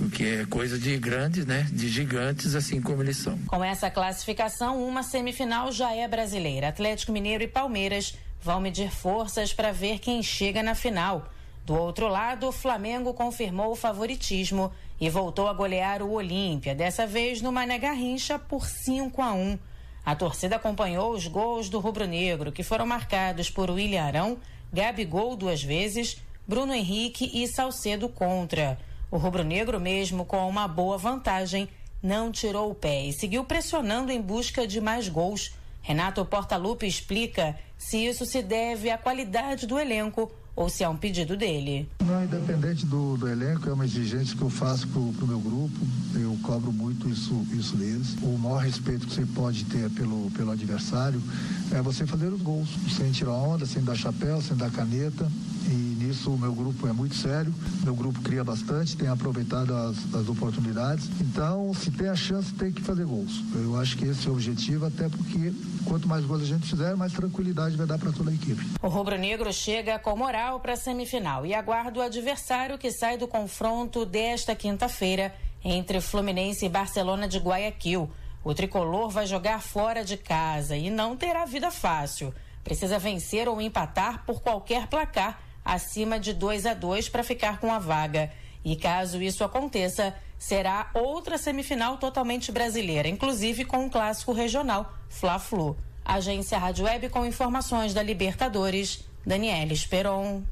[0.00, 1.66] o que é coisa de grandes, né?
[1.72, 3.38] De gigantes, assim como eles são.
[3.46, 6.68] Com essa classificação, uma semifinal já é brasileira.
[6.68, 11.30] Atlético Mineiro e Palmeiras vão medir forças para ver quem chega na final.
[11.64, 17.06] Do outro lado, o Flamengo confirmou o favoritismo e voltou a golear o Olímpia, dessa
[17.06, 19.58] vez no Mané Garrincha por 5 a 1.
[20.04, 24.38] A torcida acompanhou os gols do rubro-negro, que foram marcados por William Arão,
[24.76, 28.78] Gabigol duas vezes, Bruno Henrique e Salcedo contra.
[29.10, 31.66] O rubro-negro, mesmo com uma boa vantagem,
[32.02, 35.54] não tirou o pé e seguiu pressionando em busca de mais gols.
[35.80, 40.96] Renato Portaluppi explica se isso se deve à qualidade do elenco ou se é um
[40.96, 41.86] pedido dele.
[42.02, 45.78] Não, independente do, do elenco, é uma exigência que eu faço pro, pro meu grupo,
[46.14, 48.16] eu cobro muito isso, isso deles.
[48.22, 51.22] O maior respeito que você pode ter pelo, pelo adversário
[51.70, 55.30] é você fazer os gols, sem tirar onda, sem dar chapéu, sem dar caneta.
[55.68, 57.54] E nisso o meu grupo é muito sério,
[57.84, 61.08] meu grupo cria bastante, tem aproveitado as, as oportunidades.
[61.20, 63.42] Então, se tem a chance, tem que fazer gols.
[63.54, 65.52] Eu acho que esse é o objetivo, até porque
[65.84, 68.64] quanto mais gols a gente fizer, mais tranquilidade vai dar para toda a equipe.
[68.82, 73.28] O rubro-negro chega com moral para a semifinal e aguarda o adversário que sai do
[73.28, 78.10] confronto desta quinta-feira entre Fluminense e Barcelona de Guayaquil.
[78.42, 82.32] O tricolor vai jogar fora de casa e não terá vida fácil.
[82.62, 87.72] Precisa vencer ou empatar por qualquer placar acima de 2 a 2 para ficar com
[87.72, 88.30] a vaga.
[88.64, 95.76] E caso isso aconteça, será outra semifinal totalmente brasileira, inclusive com um clássico regional, Fla-Flu.
[96.04, 100.42] Agência Rádio Web com informações da Libertadores, Daniela Esperon.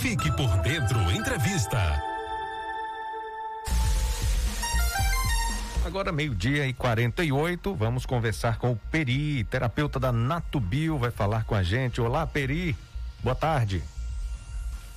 [0.00, 2.02] Fique por dentro, entrevista.
[5.84, 11.54] Agora meio-dia e 48, vamos conversar com o Peri, terapeuta da Natubio, vai falar com
[11.54, 12.00] a gente.
[12.00, 12.76] Olá, Peri.
[13.22, 13.82] Boa tarde.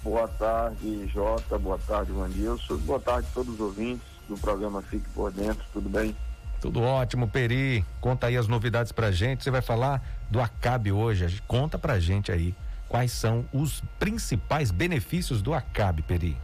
[0.03, 1.59] Boa tarde, Jota.
[1.59, 2.77] Boa tarde, Vanilson.
[2.77, 5.63] Boa tarde a todos os ouvintes do programa Fique por Dentro.
[5.71, 6.15] Tudo bem?
[6.59, 7.85] Tudo ótimo, Peri.
[7.99, 9.43] Conta aí as novidades pra gente.
[9.43, 11.41] Você vai falar do Acabe hoje.
[11.47, 12.55] Conta pra gente aí
[12.87, 16.37] quais são os principais benefícios do Acabe, Peri.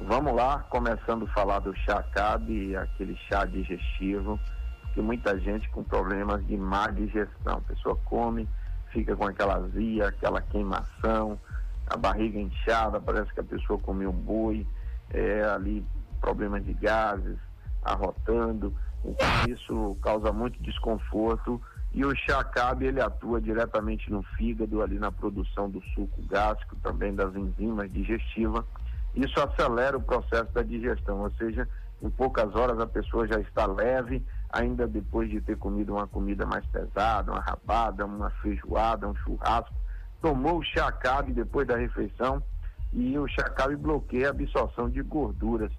[0.00, 4.40] Vamos lá, começando a falar do chá Acabe, aquele chá digestivo,
[4.94, 7.58] que muita gente com problemas de má digestão.
[7.58, 8.48] A pessoa come,
[8.90, 11.38] fica com aquela azia, aquela queimação,
[11.90, 14.66] a barriga inchada, parece que a pessoa comeu um boi,
[15.10, 15.84] é, ali
[16.20, 17.36] problemas de gases,
[17.82, 18.72] arrotando,
[19.48, 21.60] isso causa muito desconforto
[21.92, 26.76] e o chá cabe ele atua diretamente no fígado, ali na produção do suco gástrico,
[26.76, 28.64] também das enzimas digestivas.
[29.14, 31.68] Isso acelera o processo da digestão, ou seja,
[32.00, 36.46] em poucas horas a pessoa já está leve, ainda depois de ter comido uma comida
[36.46, 39.74] mais pesada, uma rabada, uma feijoada, um churrasco,
[40.20, 42.42] tomou o chá cabe depois da refeição
[42.92, 45.72] e o chá cabe bloqueia a absorção de gorduras.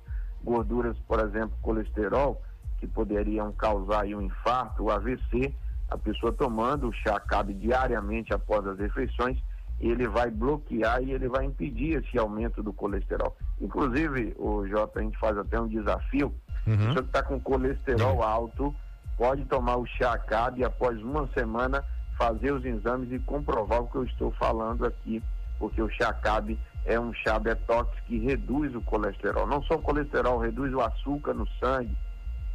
[0.44, 2.42] Gorduras, por exemplo, colesterol,
[2.80, 5.54] que poderiam causar um infarto, o AVC,
[5.90, 9.38] a pessoa tomando o chá cabe diariamente após as refeições,
[9.80, 13.36] ele vai bloquear e ele vai impedir esse aumento do colesterol.
[13.60, 16.34] Inclusive, o Jota, a gente faz até um desafio,
[16.66, 16.74] uhum.
[16.74, 18.76] a pessoa que está com colesterol alto,
[19.18, 21.84] pode tomar o chá cabe após uma semana
[22.22, 25.24] fazer os exames e comprovar o que eu estou falando aqui,
[25.58, 29.48] porque o chá cabe é um chá detox que reduz o colesterol.
[29.48, 31.98] Não só o colesterol, reduz o açúcar no sangue,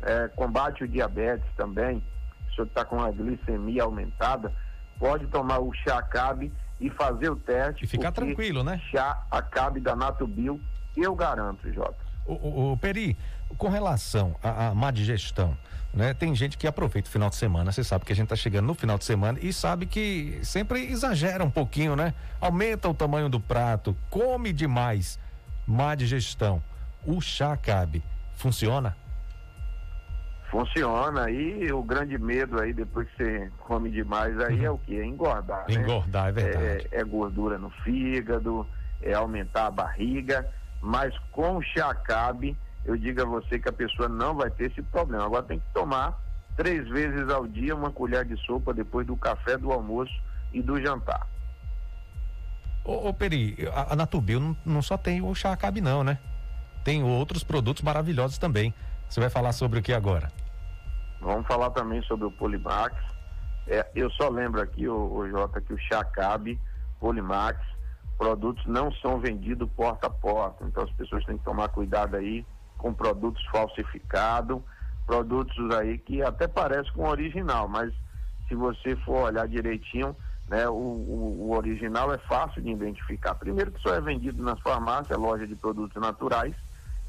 [0.02, 2.00] é, combate o diabetes também.
[2.50, 4.54] Se você está com a glicemia aumentada,
[5.00, 7.84] pode tomar o chá cabe e fazer o teste.
[7.84, 8.80] E ficar tranquilo, né?
[8.92, 10.60] Chá acabe da Natubio,
[10.96, 12.06] eu garanto, Jota.
[12.24, 13.16] O, o, o Peri,
[13.58, 15.56] com relação à má digestão,
[15.97, 16.12] né?
[16.12, 18.66] Tem gente que aproveita o final de semana, você sabe que a gente está chegando
[18.66, 22.12] no final de semana e sabe que sempre exagera um pouquinho, né?
[22.38, 25.18] Aumenta o tamanho do prato, come demais,
[25.66, 26.62] má digestão.
[27.07, 28.03] O chá cabe,
[28.34, 28.94] funciona?
[30.51, 34.64] Funciona e o grande medo aí depois que você come demais aí uhum.
[34.64, 35.01] é o que?
[35.01, 35.64] É engordar.
[35.66, 35.74] Né?
[35.76, 36.28] Engordar, né?
[36.28, 36.88] é verdade.
[36.92, 38.66] É, é gordura no fígado,
[39.01, 40.47] é aumentar a barriga,
[40.82, 42.57] mas com o chá cabe
[42.87, 45.24] eu digo a você que a pessoa não vai ter esse problema.
[45.24, 46.18] Agora tem que tomar
[46.57, 50.14] três vezes ao dia uma colher de sopa depois do café, do almoço
[50.53, 51.26] e do jantar.
[52.84, 56.18] Ô, ô Peri, a, a Natubio não, não, só tem o chá cabe não, né?
[56.84, 58.72] Tem outros produtos maravilhosos também.
[59.09, 60.30] Você vai falar sobre o que agora?
[61.20, 62.95] Vamos falar também sobre o Polimax.
[63.66, 66.61] É, eu só lembro aqui, o, o Jota, que o chá cabe,
[67.01, 67.59] Polimax,
[68.16, 70.64] produtos não são vendidos porta a porta.
[70.64, 72.47] Então as pessoas têm que tomar cuidado aí
[72.79, 74.61] com produtos falsificados,
[75.07, 77.93] produtos aí que até parecem com o original, mas
[78.49, 80.14] se você for olhar direitinho,
[80.49, 80.68] né?
[80.68, 83.35] O, o, o, original é fácil de identificar.
[83.35, 86.55] Primeiro que só é vendido nas farmácias, loja de produtos naturais,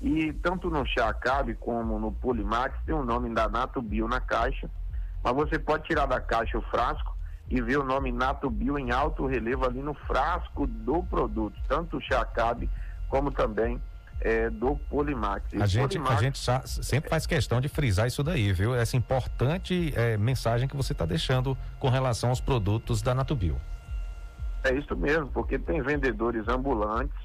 [0.02, 4.20] e tanto no chá Cabe como no Polimax tem o nome da Nato Bio na
[4.20, 4.70] caixa,
[5.24, 7.16] mas você pode tirar da caixa o frasco
[7.50, 11.98] e ver o nome Nato Bio em alto relevo ali no frasco do produto, tanto
[11.98, 12.70] o chá Cabe
[13.10, 13.82] como também
[14.22, 15.54] é, do Polimax.
[15.54, 16.40] a gente, Polimax, a gente
[16.84, 18.76] sempre faz questão de frisar isso daí, viu?
[18.76, 23.60] Essa importante é, mensagem que você está deixando com relação aos produtos da Natubio.
[24.64, 27.18] É isso mesmo, porque tem vendedores ambulantes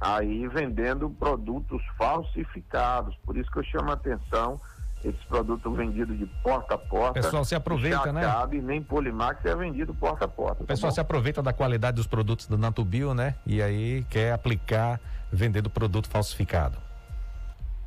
[0.00, 3.16] aí vendendo produtos falsificados.
[3.24, 4.60] Por isso que eu chamo a atenção
[5.04, 7.20] esse produto vendido de porta a porta.
[7.20, 8.22] Pessoal se aproveita, né?
[8.22, 10.64] Cabe, nem Polimax é vendido porta a porta.
[10.64, 13.36] O pessoal tá se aproveita da qualidade dos produtos da Natubio, né?
[13.46, 15.00] E aí quer aplicar
[15.32, 16.78] vendendo produto falsificado.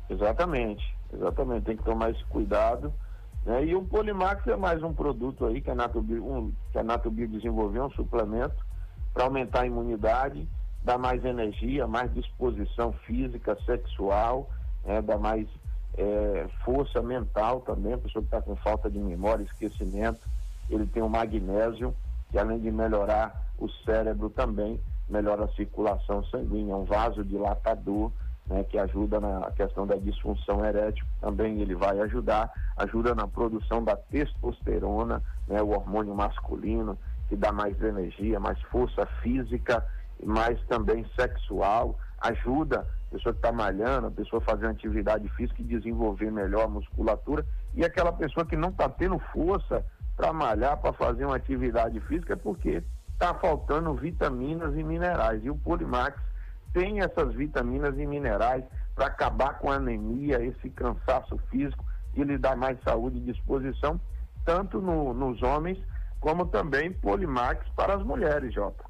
[0.08, 1.64] Exatamente, exatamente.
[1.64, 2.92] Tem que tomar esse cuidado.
[3.44, 3.66] Né?
[3.66, 7.28] E o Polimax é mais um produto aí que a Natubio, um, que a Natubio
[7.28, 8.56] desenvolveu, um suplemento
[9.14, 10.46] para aumentar a imunidade,
[10.82, 14.50] dar mais energia, mais disposição física, sexual,
[14.84, 15.00] né?
[15.00, 15.48] dar mais
[15.96, 20.20] é, força mental também, a pessoa que está com falta de memória, esquecimento.
[20.68, 21.94] Ele tem o magnésio,
[22.30, 24.80] que além de melhorar o cérebro também,
[25.10, 28.10] melhora a circulação sanguínea, um vasodilatador,
[28.46, 33.84] né, que ajuda na questão da disfunção erétil, também ele vai ajudar, ajuda na produção
[33.84, 36.98] da testosterona, né, o hormônio masculino,
[37.28, 39.86] que dá mais energia, mais força física,
[40.24, 45.64] mais também sexual, ajuda a pessoa que está malhando, a pessoa fazer atividade física e
[45.64, 49.84] desenvolver melhor a musculatura, e aquela pessoa que não está tendo força
[50.16, 52.82] para malhar, para fazer uma atividade física, é porque
[53.20, 55.44] está faltando vitaminas e minerais.
[55.44, 56.18] E o Polimax
[56.72, 58.64] tem essas vitaminas e minerais
[58.94, 64.00] para acabar com a anemia, esse cansaço físico e lhe dar mais saúde e disposição,
[64.44, 65.78] tanto no, nos homens
[66.18, 68.84] como também Polimax para as mulheres, Jota.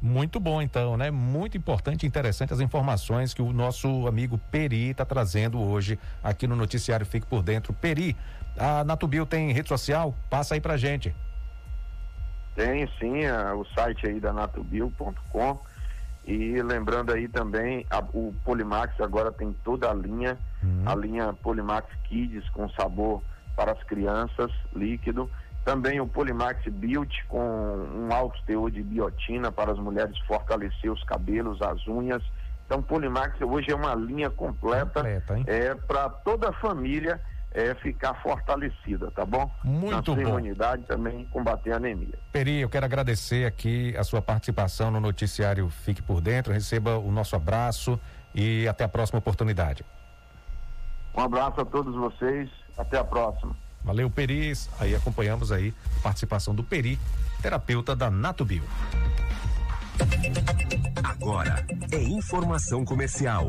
[0.00, 1.10] Muito bom, então, né?
[1.10, 6.46] Muito importante e interessante as informações que o nosso amigo Peri está trazendo hoje aqui
[6.46, 7.72] no Noticiário Fique por Dentro.
[7.72, 8.16] Peri,
[8.56, 10.14] a Natubio tem rede social?
[10.30, 11.12] Passa aí pra gente.
[12.58, 15.60] Tem sim, a, o site aí da natubio.com
[16.26, 20.82] e lembrando aí também, a, o Polimax agora tem toda a linha, uhum.
[20.84, 23.22] a linha Polimax Kids com sabor
[23.54, 25.30] para as crianças, líquido.
[25.64, 31.04] Também o Polimax Built com um alto teor de biotina para as mulheres fortalecer os
[31.04, 32.24] cabelos, as unhas.
[32.66, 37.20] Então, Polimax hoje é uma linha completa, completa é para toda a família
[37.52, 39.50] é, ficar fortalecida, tá bom?
[39.64, 40.28] Muito Na bom.
[40.28, 42.18] imunidade também combater a anemia.
[42.32, 46.52] Peri, eu quero agradecer aqui a sua participação no noticiário Fique por Dentro.
[46.52, 47.98] Receba o nosso abraço
[48.34, 49.84] e até a próxima oportunidade.
[51.16, 53.56] Um abraço a todos vocês, até a próxima.
[53.82, 54.52] Valeu, Peri.
[54.78, 56.98] Aí acompanhamos aí a participação do Peri,
[57.40, 58.64] terapeuta da Natubio.
[61.02, 63.48] Agora é informação comercial.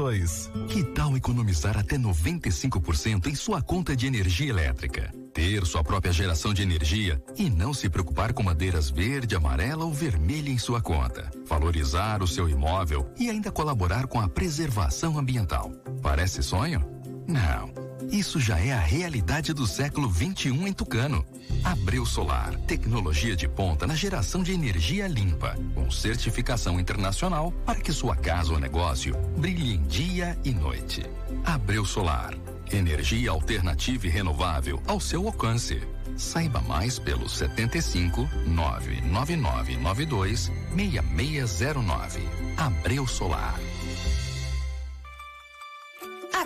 [0.67, 5.11] Que tal economizar até 95% em sua conta de energia elétrica?
[5.33, 9.93] Ter sua própria geração de energia e não se preocupar com madeiras verde, amarela ou
[9.93, 11.29] vermelha em sua conta.
[11.45, 15.71] Valorizar o seu imóvel e ainda colaborar com a preservação ambiental.
[16.01, 16.83] Parece sonho?
[17.27, 17.90] Não.
[18.09, 21.23] Isso já é a realidade do século 21 em Tucano.
[21.63, 27.93] Abreu Solar, tecnologia de ponta na geração de energia limpa, com certificação internacional para que
[27.93, 31.05] sua casa ou negócio brilhe em dia e noite.
[31.43, 32.33] Abreu Solar,
[32.71, 35.81] energia alternativa e renovável ao seu alcance.
[36.17, 42.21] Saiba mais pelo 75 99992 6609.
[42.57, 43.59] Abreu Solar.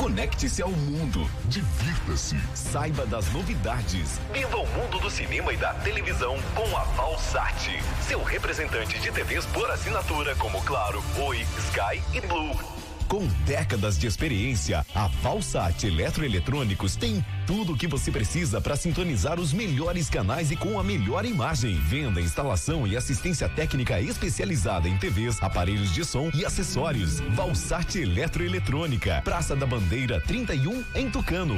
[0.00, 1.30] Conecte-se ao mundo.
[1.44, 2.34] Divirta-se.
[2.54, 4.18] Saiba das novidades.
[4.32, 7.78] Viva o mundo do cinema e da televisão com a Valsat.
[8.08, 12.79] Seu representante de TVs por assinatura como Claro, Oi, Sky e Blue.
[13.10, 19.40] Com décadas de experiência, a Valsat Eletroeletrônicos tem tudo o que você precisa para sintonizar
[19.40, 21.74] os melhores canais e com a melhor imagem.
[21.74, 27.18] Venda, instalação e assistência técnica especializada em TVs, aparelhos de som e acessórios.
[27.34, 31.56] Valsat Eletroeletrônica, Praça da Bandeira 31 em Tucano.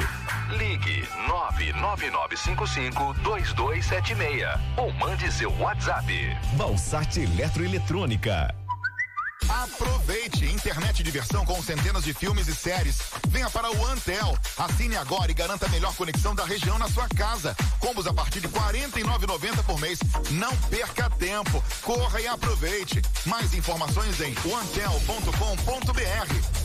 [0.57, 6.35] Ligue 99955 2276 ou mande seu WhatsApp.
[6.57, 8.62] Valsat Eletroeletrônica.
[9.49, 10.45] Aproveite!
[10.47, 12.99] Internet diversão com centenas de filmes e séries.
[13.29, 14.37] Venha para o Antel.
[14.57, 17.57] Assine agora e garanta a melhor conexão da região na sua casa.
[17.79, 19.99] Combos a partir de R$ 49,90 por mês.
[20.31, 21.63] Não perca tempo.
[21.83, 23.03] Corra e aproveite.
[23.27, 25.93] Mais informações em antel.com.br.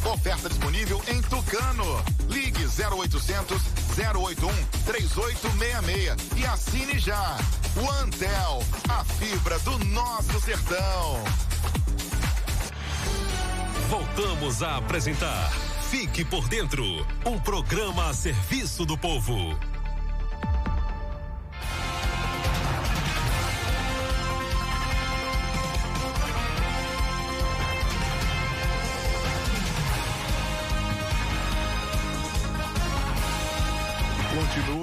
[0.09, 2.03] Oferta disponível em Tucano.
[2.29, 3.61] Ligue 0800
[3.97, 4.49] 081
[4.85, 7.37] 3866 e assine já.
[7.75, 11.23] O Antel, a fibra do nosso sertão.
[13.89, 15.49] Voltamos a apresentar
[15.89, 16.83] Fique por Dentro
[17.25, 19.57] um programa a serviço do povo.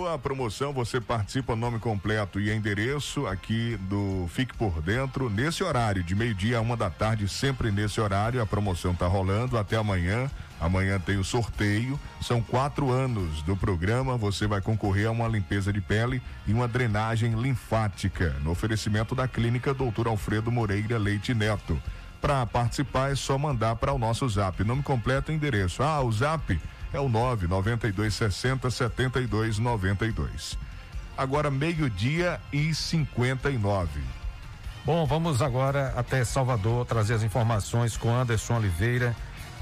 [0.04, 5.64] Continua a promoção, você participa, nome completo e endereço aqui do Fique por Dentro, nesse
[5.64, 8.42] horário, de meio-dia a uma da tarde, sempre nesse horário.
[8.42, 10.30] A promoção tá rolando até amanhã.
[10.60, 11.98] Amanhã tem o sorteio.
[12.20, 14.18] São quatro anos do programa.
[14.18, 19.26] Você vai concorrer a uma limpeza de pele e uma drenagem linfática, no oferecimento da
[19.26, 21.80] Clínica Doutor Alfredo Moreira Leite Neto.
[22.20, 24.62] Para participar é só mandar para o nosso zap.
[24.64, 25.82] Nome completo e endereço.
[25.82, 26.60] Ah, o zap
[26.94, 30.56] é o 992 60 72 92.
[31.16, 34.00] Agora meio-dia e 59.
[34.84, 39.14] Bom, vamos agora até Salvador trazer as informações com Anderson Oliveira.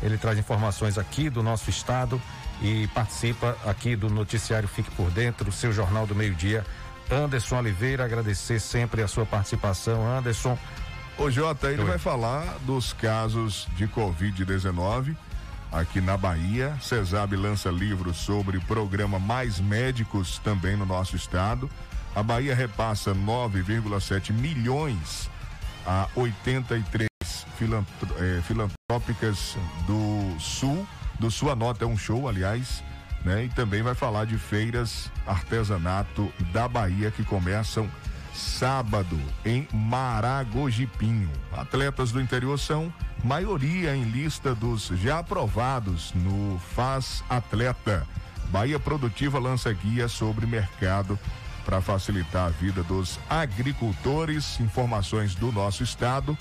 [0.02, 2.20] Ele traz informações aqui do nosso estado
[2.60, 6.66] e participa aqui do noticiário Fique por Dentro, seu jornal do meio-dia.
[7.10, 10.06] Anderson Oliveira, agradecer sempre a sua participação.
[10.06, 10.58] Anderson.
[11.16, 11.88] Ô Jota, ele Oi.
[11.88, 15.14] vai falar dos casos de Covid-19
[15.72, 16.76] aqui na Bahia.
[16.80, 21.68] CESAB lança livro sobre programa Mais Médicos também no nosso estado.
[22.14, 25.30] A Bahia repassa 9,7 milhões
[25.86, 29.56] a 83 eh, filantrópicas
[29.86, 30.86] do Sul.
[31.18, 32.84] Do Sul a nota é um show, aliás,
[33.24, 33.44] né?
[33.44, 37.88] E também vai falar de feiras artesanato da Bahia que começam
[38.32, 41.30] sábado em Maragojipinho.
[41.52, 48.06] Atletas do interior são maioria em lista dos já aprovados no Faz Atleta.
[48.50, 51.18] Bahia Produtiva lança guia sobre mercado
[51.64, 54.58] para facilitar a vida dos agricultores.
[54.60, 56.36] Informações do nosso estado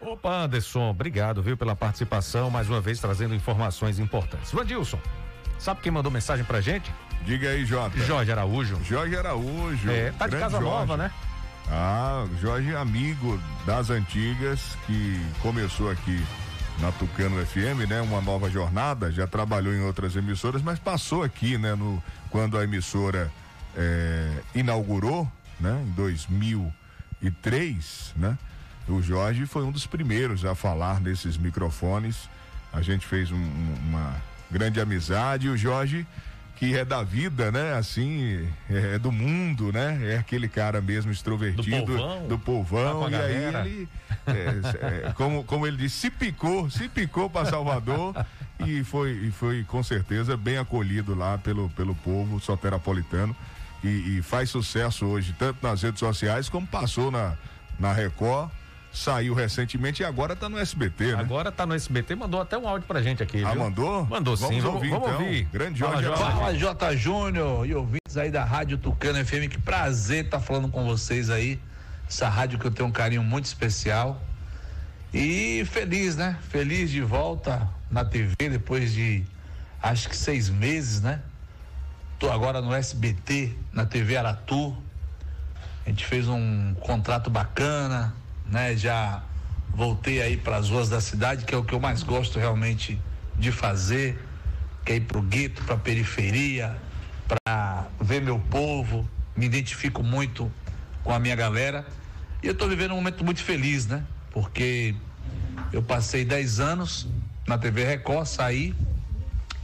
[0.00, 4.52] Opa, Anderson, obrigado, viu, pela participação, mais uma vez trazendo informações importantes.
[4.52, 4.98] Vandilson,
[5.58, 6.92] sabe quem mandou mensagem pra gente?
[7.24, 7.98] Diga aí, Jota.
[7.98, 8.78] Jorge Araújo.
[8.84, 9.90] Jorge Araújo.
[9.90, 10.64] É, tá de casa Jorge.
[10.64, 11.10] nova, né?
[11.70, 16.24] Ah, Jorge é amigo das antigas, que começou aqui
[16.80, 18.00] na Tucano FM, né?
[18.00, 21.74] Uma nova jornada, já trabalhou em outras emissoras, mas passou aqui, né?
[21.74, 23.30] No, quando a emissora
[23.76, 25.30] é, inaugurou,
[25.60, 25.84] né?
[25.86, 28.36] Em 2003, né?
[28.88, 32.28] O Jorge foi um dos primeiros a falar nesses microfones.
[32.72, 33.50] A gente fez um,
[33.88, 34.16] uma
[34.50, 36.06] grande amizade e o Jorge
[36.58, 37.74] que é da vida, né?
[37.74, 40.00] Assim, é, é do mundo, né?
[40.02, 43.88] É aquele cara mesmo extrovertido, do povão, do povão tá e aí ele,
[44.26, 48.12] é, é, como, como ele disse, se picou, se picou para Salvador
[48.66, 53.36] e foi, e foi com certeza bem acolhido lá pelo, pelo povo soterapolitano
[53.82, 57.36] e, e faz sucesso hoje, tanto nas redes sociais como passou na,
[57.78, 58.50] na Record
[58.92, 61.20] saiu recentemente e agora está no SBT, né?
[61.20, 63.44] Agora está no SBT, mandou até um áudio pra gente aqui.
[63.44, 63.62] Ah, viu?
[63.62, 64.06] mandou?
[64.06, 64.60] Mandou sim.
[64.60, 65.20] Vamos ouvir, vamos então.
[65.20, 65.44] ouvir.
[65.52, 66.04] Grande Jorge.
[66.04, 66.96] Fala, J.
[66.96, 69.48] Júnior e ouvintes aí da Rádio Tucano FM.
[69.50, 71.60] Que prazer estar falando com vocês aí.
[72.08, 74.20] Essa rádio que eu tenho um carinho muito especial.
[75.12, 76.38] E feliz, né?
[76.48, 79.24] Feliz de volta na TV depois de
[79.82, 81.20] acho que seis meses, né?
[82.18, 84.76] Tô agora no SBT, na TV Aratu.
[85.86, 88.12] A gente fez um contrato bacana,
[88.44, 88.76] né?
[88.76, 89.22] Já
[89.72, 93.00] voltei aí para as ruas da cidade, que é o que eu mais gosto realmente
[93.36, 94.20] de fazer,
[94.84, 96.76] que é ir pro gueto, pra periferia,
[97.28, 99.08] para ver meu povo.
[99.36, 100.50] Me identifico muito
[101.04, 101.86] com a minha galera.
[102.42, 104.02] E eu tô vivendo um momento muito feliz, né?
[104.32, 104.92] Porque
[105.72, 107.06] eu passei 10 anos
[107.46, 108.74] na TV Record, saí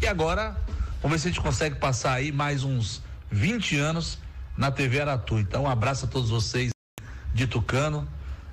[0.01, 0.57] e agora
[1.05, 4.19] vamos ver se a gente consegue passar aí mais uns 20 anos
[4.57, 5.39] na TV Aratu.
[5.39, 6.73] Então, um abraço a todos vocês
[7.35, 8.09] de Tucano,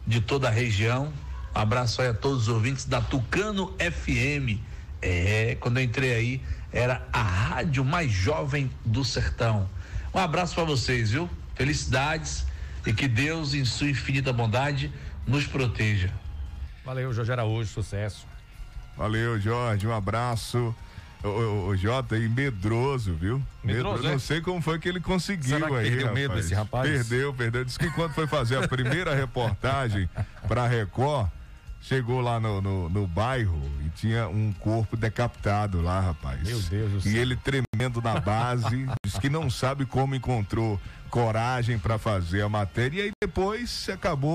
[0.06, 1.14] de toda a região.
[1.56, 4.60] Um abraço aí a todos os ouvintes da Tucano FM.
[5.02, 6.42] É, quando eu entrei aí,
[6.74, 9.70] era a rádio mais jovem do sertão.
[10.14, 11.30] Um abraço para vocês, viu?
[11.56, 12.46] Felicidades
[12.86, 14.92] e que Deus, em sua infinita bondade,
[15.26, 16.12] nos proteja.
[16.84, 18.28] Valeu, Jorge Araújo, sucesso.
[18.98, 20.76] Valeu, Jorge, um abraço.
[21.24, 23.42] O, o, o Jota aí, medroso, viu?
[23.64, 24.20] Medroso, Não é?
[24.20, 25.84] sei como foi que ele conseguiu Será que aí.
[25.90, 26.14] perdeu rapaz.
[26.20, 26.90] medo desse rapaz?
[26.90, 27.64] Perdeu, perdeu.
[27.66, 30.10] Diz que quando foi fazer a primeira reportagem
[30.48, 31.30] pra Record,
[31.80, 36.42] chegou lá no, no, no bairro e tinha um corpo decapitado lá, rapaz.
[36.42, 37.22] Meu Deus do E céu.
[37.22, 40.80] ele tremendo na base, diz que não sabe como encontrou
[41.12, 42.98] coragem pra fazer a matéria.
[43.00, 44.34] E aí depois acabou,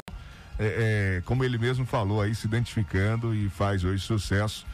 [0.59, 4.65] é, é, como ele mesmo falou aí, se identificando e faz hoje sucesso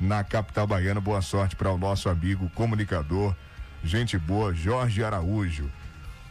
[0.00, 1.00] na capital baiana.
[1.00, 3.34] Boa sorte para o nosso amigo comunicador,
[3.84, 5.70] gente boa, Jorge Araújo.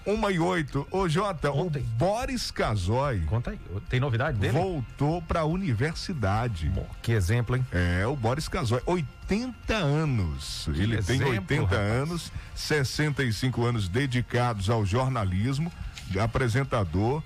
[0.06, 0.88] Uma e oito.
[0.92, 3.22] Ô, Jota, o Boris Casoy.
[3.22, 3.60] Conta aí,
[3.90, 4.54] tem novidade dele?
[4.54, 6.72] Voltou para a universidade.
[7.02, 7.66] que exemplo, hein?
[7.72, 10.70] É, o Boris Casoy, 80 anos.
[10.72, 11.80] Que Ele tem exemplo, 80 rapaz.
[11.82, 15.72] anos, 65 anos dedicados ao jornalismo,
[16.20, 17.24] apresentador.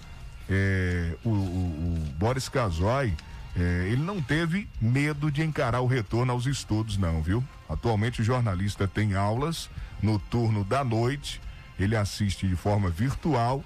[0.49, 3.13] É, o, o- o Boris Casoy,
[3.59, 7.43] é, ele não teve medo de encarar o retorno aos estudos, não, viu?
[7.67, 9.69] Atualmente o jornalista tem aulas
[10.01, 11.41] no turno da noite,
[11.77, 13.63] ele assiste de forma virtual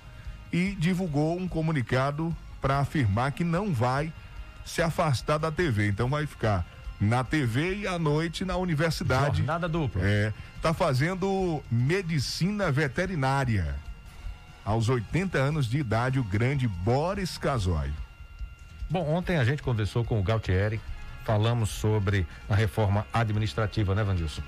[0.52, 4.12] e divulgou um comunicado para afirmar que não vai
[4.66, 5.90] se afastar da TV.
[5.90, 6.66] Então vai ficar
[7.00, 9.38] na TV e à noite na universidade.
[9.38, 10.02] Jornada dupla.
[10.04, 13.76] É, tá fazendo medicina veterinária.
[14.66, 17.92] Aos 80 anos de idade, o grande Boris Casoy.
[18.90, 20.80] Bom, ontem a gente conversou com o Galtieri,
[21.24, 24.42] falamos sobre a reforma administrativa, né, Vandilson?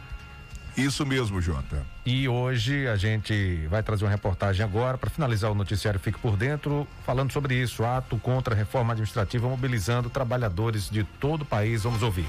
[0.78, 1.86] Isso mesmo, Jota.
[2.06, 6.36] E hoje a gente vai trazer uma reportagem agora para finalizar o noticiário Fique por
[6.36, 11.84] Dentro, falando sobre isso, ato contra a reforma administrativa mobilizando trabalhadores de todo o país.
[11.84, 12.28] Vamos ouvir.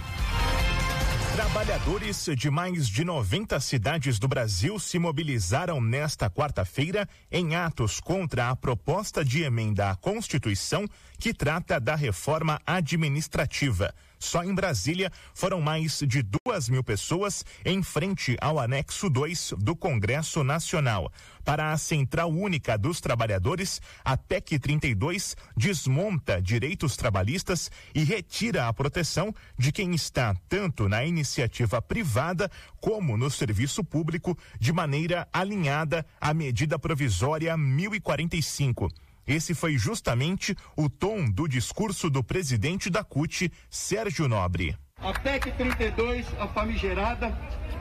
[1.37, 8.49] Trabalhadores de mais de 90 cidades do Brasil se mobilizaram nesta quarta-feira em atos contra
[8.49, 13.95] a proposta de emenda à Constituição que trata da reforma administrativa.
[14.19, 19.77] Só em Brasília foram mais de duas mil pessoas em frente ao anexo 2 do
[19.77, 21.13] Congresso Nacional.
[21.45, 28.73] Para a Central Única dos Trabalhadores, a PEC 32 desmonta direitos trabalhistas e retira a
[28.73, 32.51] proteção de quem está tanto na iniciativa privada
[32.81, 39.06] como no serviço público de maneira alinhada à medida provisória 1045.
[39.27, 44.77] Esse foi justamente o tom do discurso do presidente da CUT, Sérgio Nobre.
[44.99, 47.37] A PEC 32, a famigerada,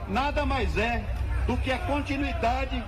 [0.08, 1.04] nada mais é
[1.46, 2.82] do que a continuidade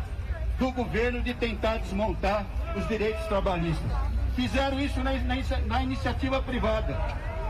[0.58, 2.44] do governo de tentar desmontar
[2.76, 3.90] os direitos trabalhistas.
[4.34, 5.36] Fizeram isso na, na
[5.66, 6.98] na iniciativa privada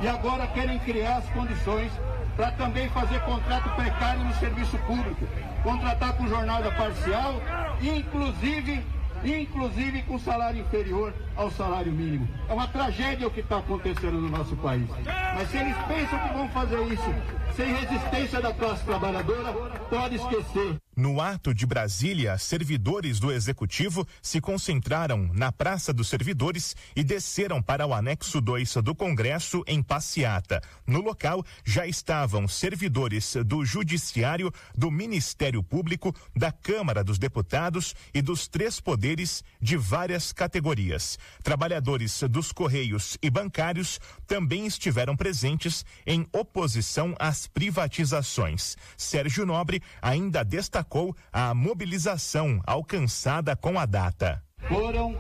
[0.03, 1.91] e agora querem criar as condições
[2.37, 5.27] para também fazer contrato precário no serviço público,
[5.63, 7.43] contratar com jornada parcial,
[7.83, 8.85] inclusive,
[9.25, 12.29] inclusive com salário inferior ao salário mínimo.
[12.49, 14.89] É uma tragédia o que está acontecendo no nosso país.
[15.35, 17.15] Mas se eles pensam que vão fazer isso
[17.57, 19.53] sem resistência da classe trabalhadora,
[19.91, 20.77] pode esquecer.
[20.99, 27.63] No ato de Brasília, servidores do executivo se concentraram na Praça dos Servidores e desceram
[27.63, 30.61] para o anexo 2 do Congresso em passeata.
[30.85, 38.21] No local já estavam servidores do Judiciário, do Ministério Público, da Câmara dos Deputados e
[38.21, 41.17] dos três poderes de várias categorias.
[41.45, 48.77] Trabalhadores dos Correios e bancários também estiveram presentes em oposição às privatizações.
[48.97, 50.88] Sérgio Nobre ainda destacou
[51.33, 54.43] a mobilização alcançada com a data.
[54.69, 55.17] Foram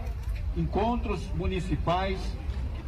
[0.56, 2.18] encontros municipais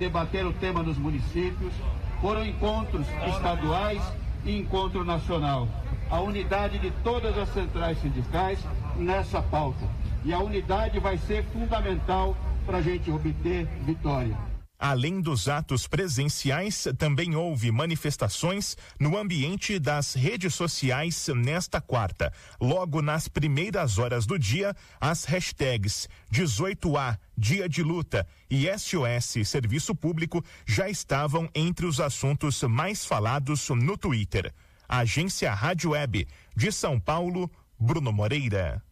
[0.00, 1.72] debater o tema dos municípios.
[2.20, 4.02] Foram encontros estaduais
[4.44, 5.68] e encontro nacional.
[6.10, 8.58] A unidade de todas as centrais sindicais
[8.96, 9.86] nessa pauta.
[10.24, 14.49] E a unidade vai ser fundamental para a gente obter vitória.
[14.82, 22.32] Além dos atos presenciais, também houve manifestações no ambiente das redes sociais nesta quarta.
[22.58, 29.94] Logo nas primeiras horas do dia, as hashtags 18A, Dia de Luta e SOS Serviço
[29.94, 34.50] Público já estavam entre os assuntos mais falados no Twitter.
[34.88, 36.26] Agência Rádio Web
[36.56, 38.82] de São Paulo, Bruno Moreira.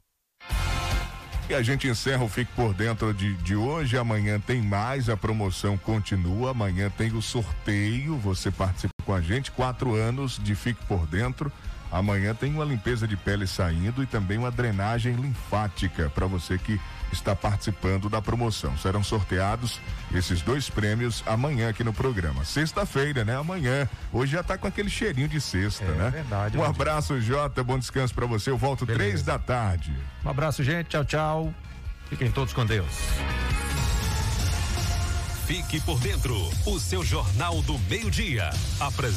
[1.49, 3.96] E a gente encerra o Fique por Dentro de, de hoje.
[3.96, 6.51] Amanhã tem mais, a promoção continua.
[6.51, 8.18] Amanhã tem o sorteio.
[8.18, 9.51] Você participa com a gente.
[9.51, 11.51] Quatro anos de Fique por Dentro.
[11.90, 16.78] Amanhã tem uma limpeza de pele saindo e também uma drenagem linfática para você que
[17.12, 18.76] está participando da promoção.
[18.78, 19.80] Serão sorteados
[20.14, 22.44] esses dois prêmios amanhã aqui no programa.
[22.44, 23.36] Sexta-feira, né?
[23.36, 23.88] Amanhã.
[24.12, 26.11] Hoje já está com aquele cheirinho de sexta, é, né?
[26.11, 26.56] Verdade.
[26.56, 27.62] Um abraço, Jota.
[27.62, 28.50] Bom descanso para você.
[28.50, 29.04] Eu volto Beleza.
[29.04, 29.92] três da tarde.
[30.24, 30.88] Um abraço, gente.
[30.88, 31.54] Tchau, tchau.
[32.09, 32.86] Fiquem todos com Deus.
[35.46, 36.36] Fique por dentro.
[36.66, 38.50] O seu Jornal do Meio-Dia.
[38.78, 39.09] Apresenta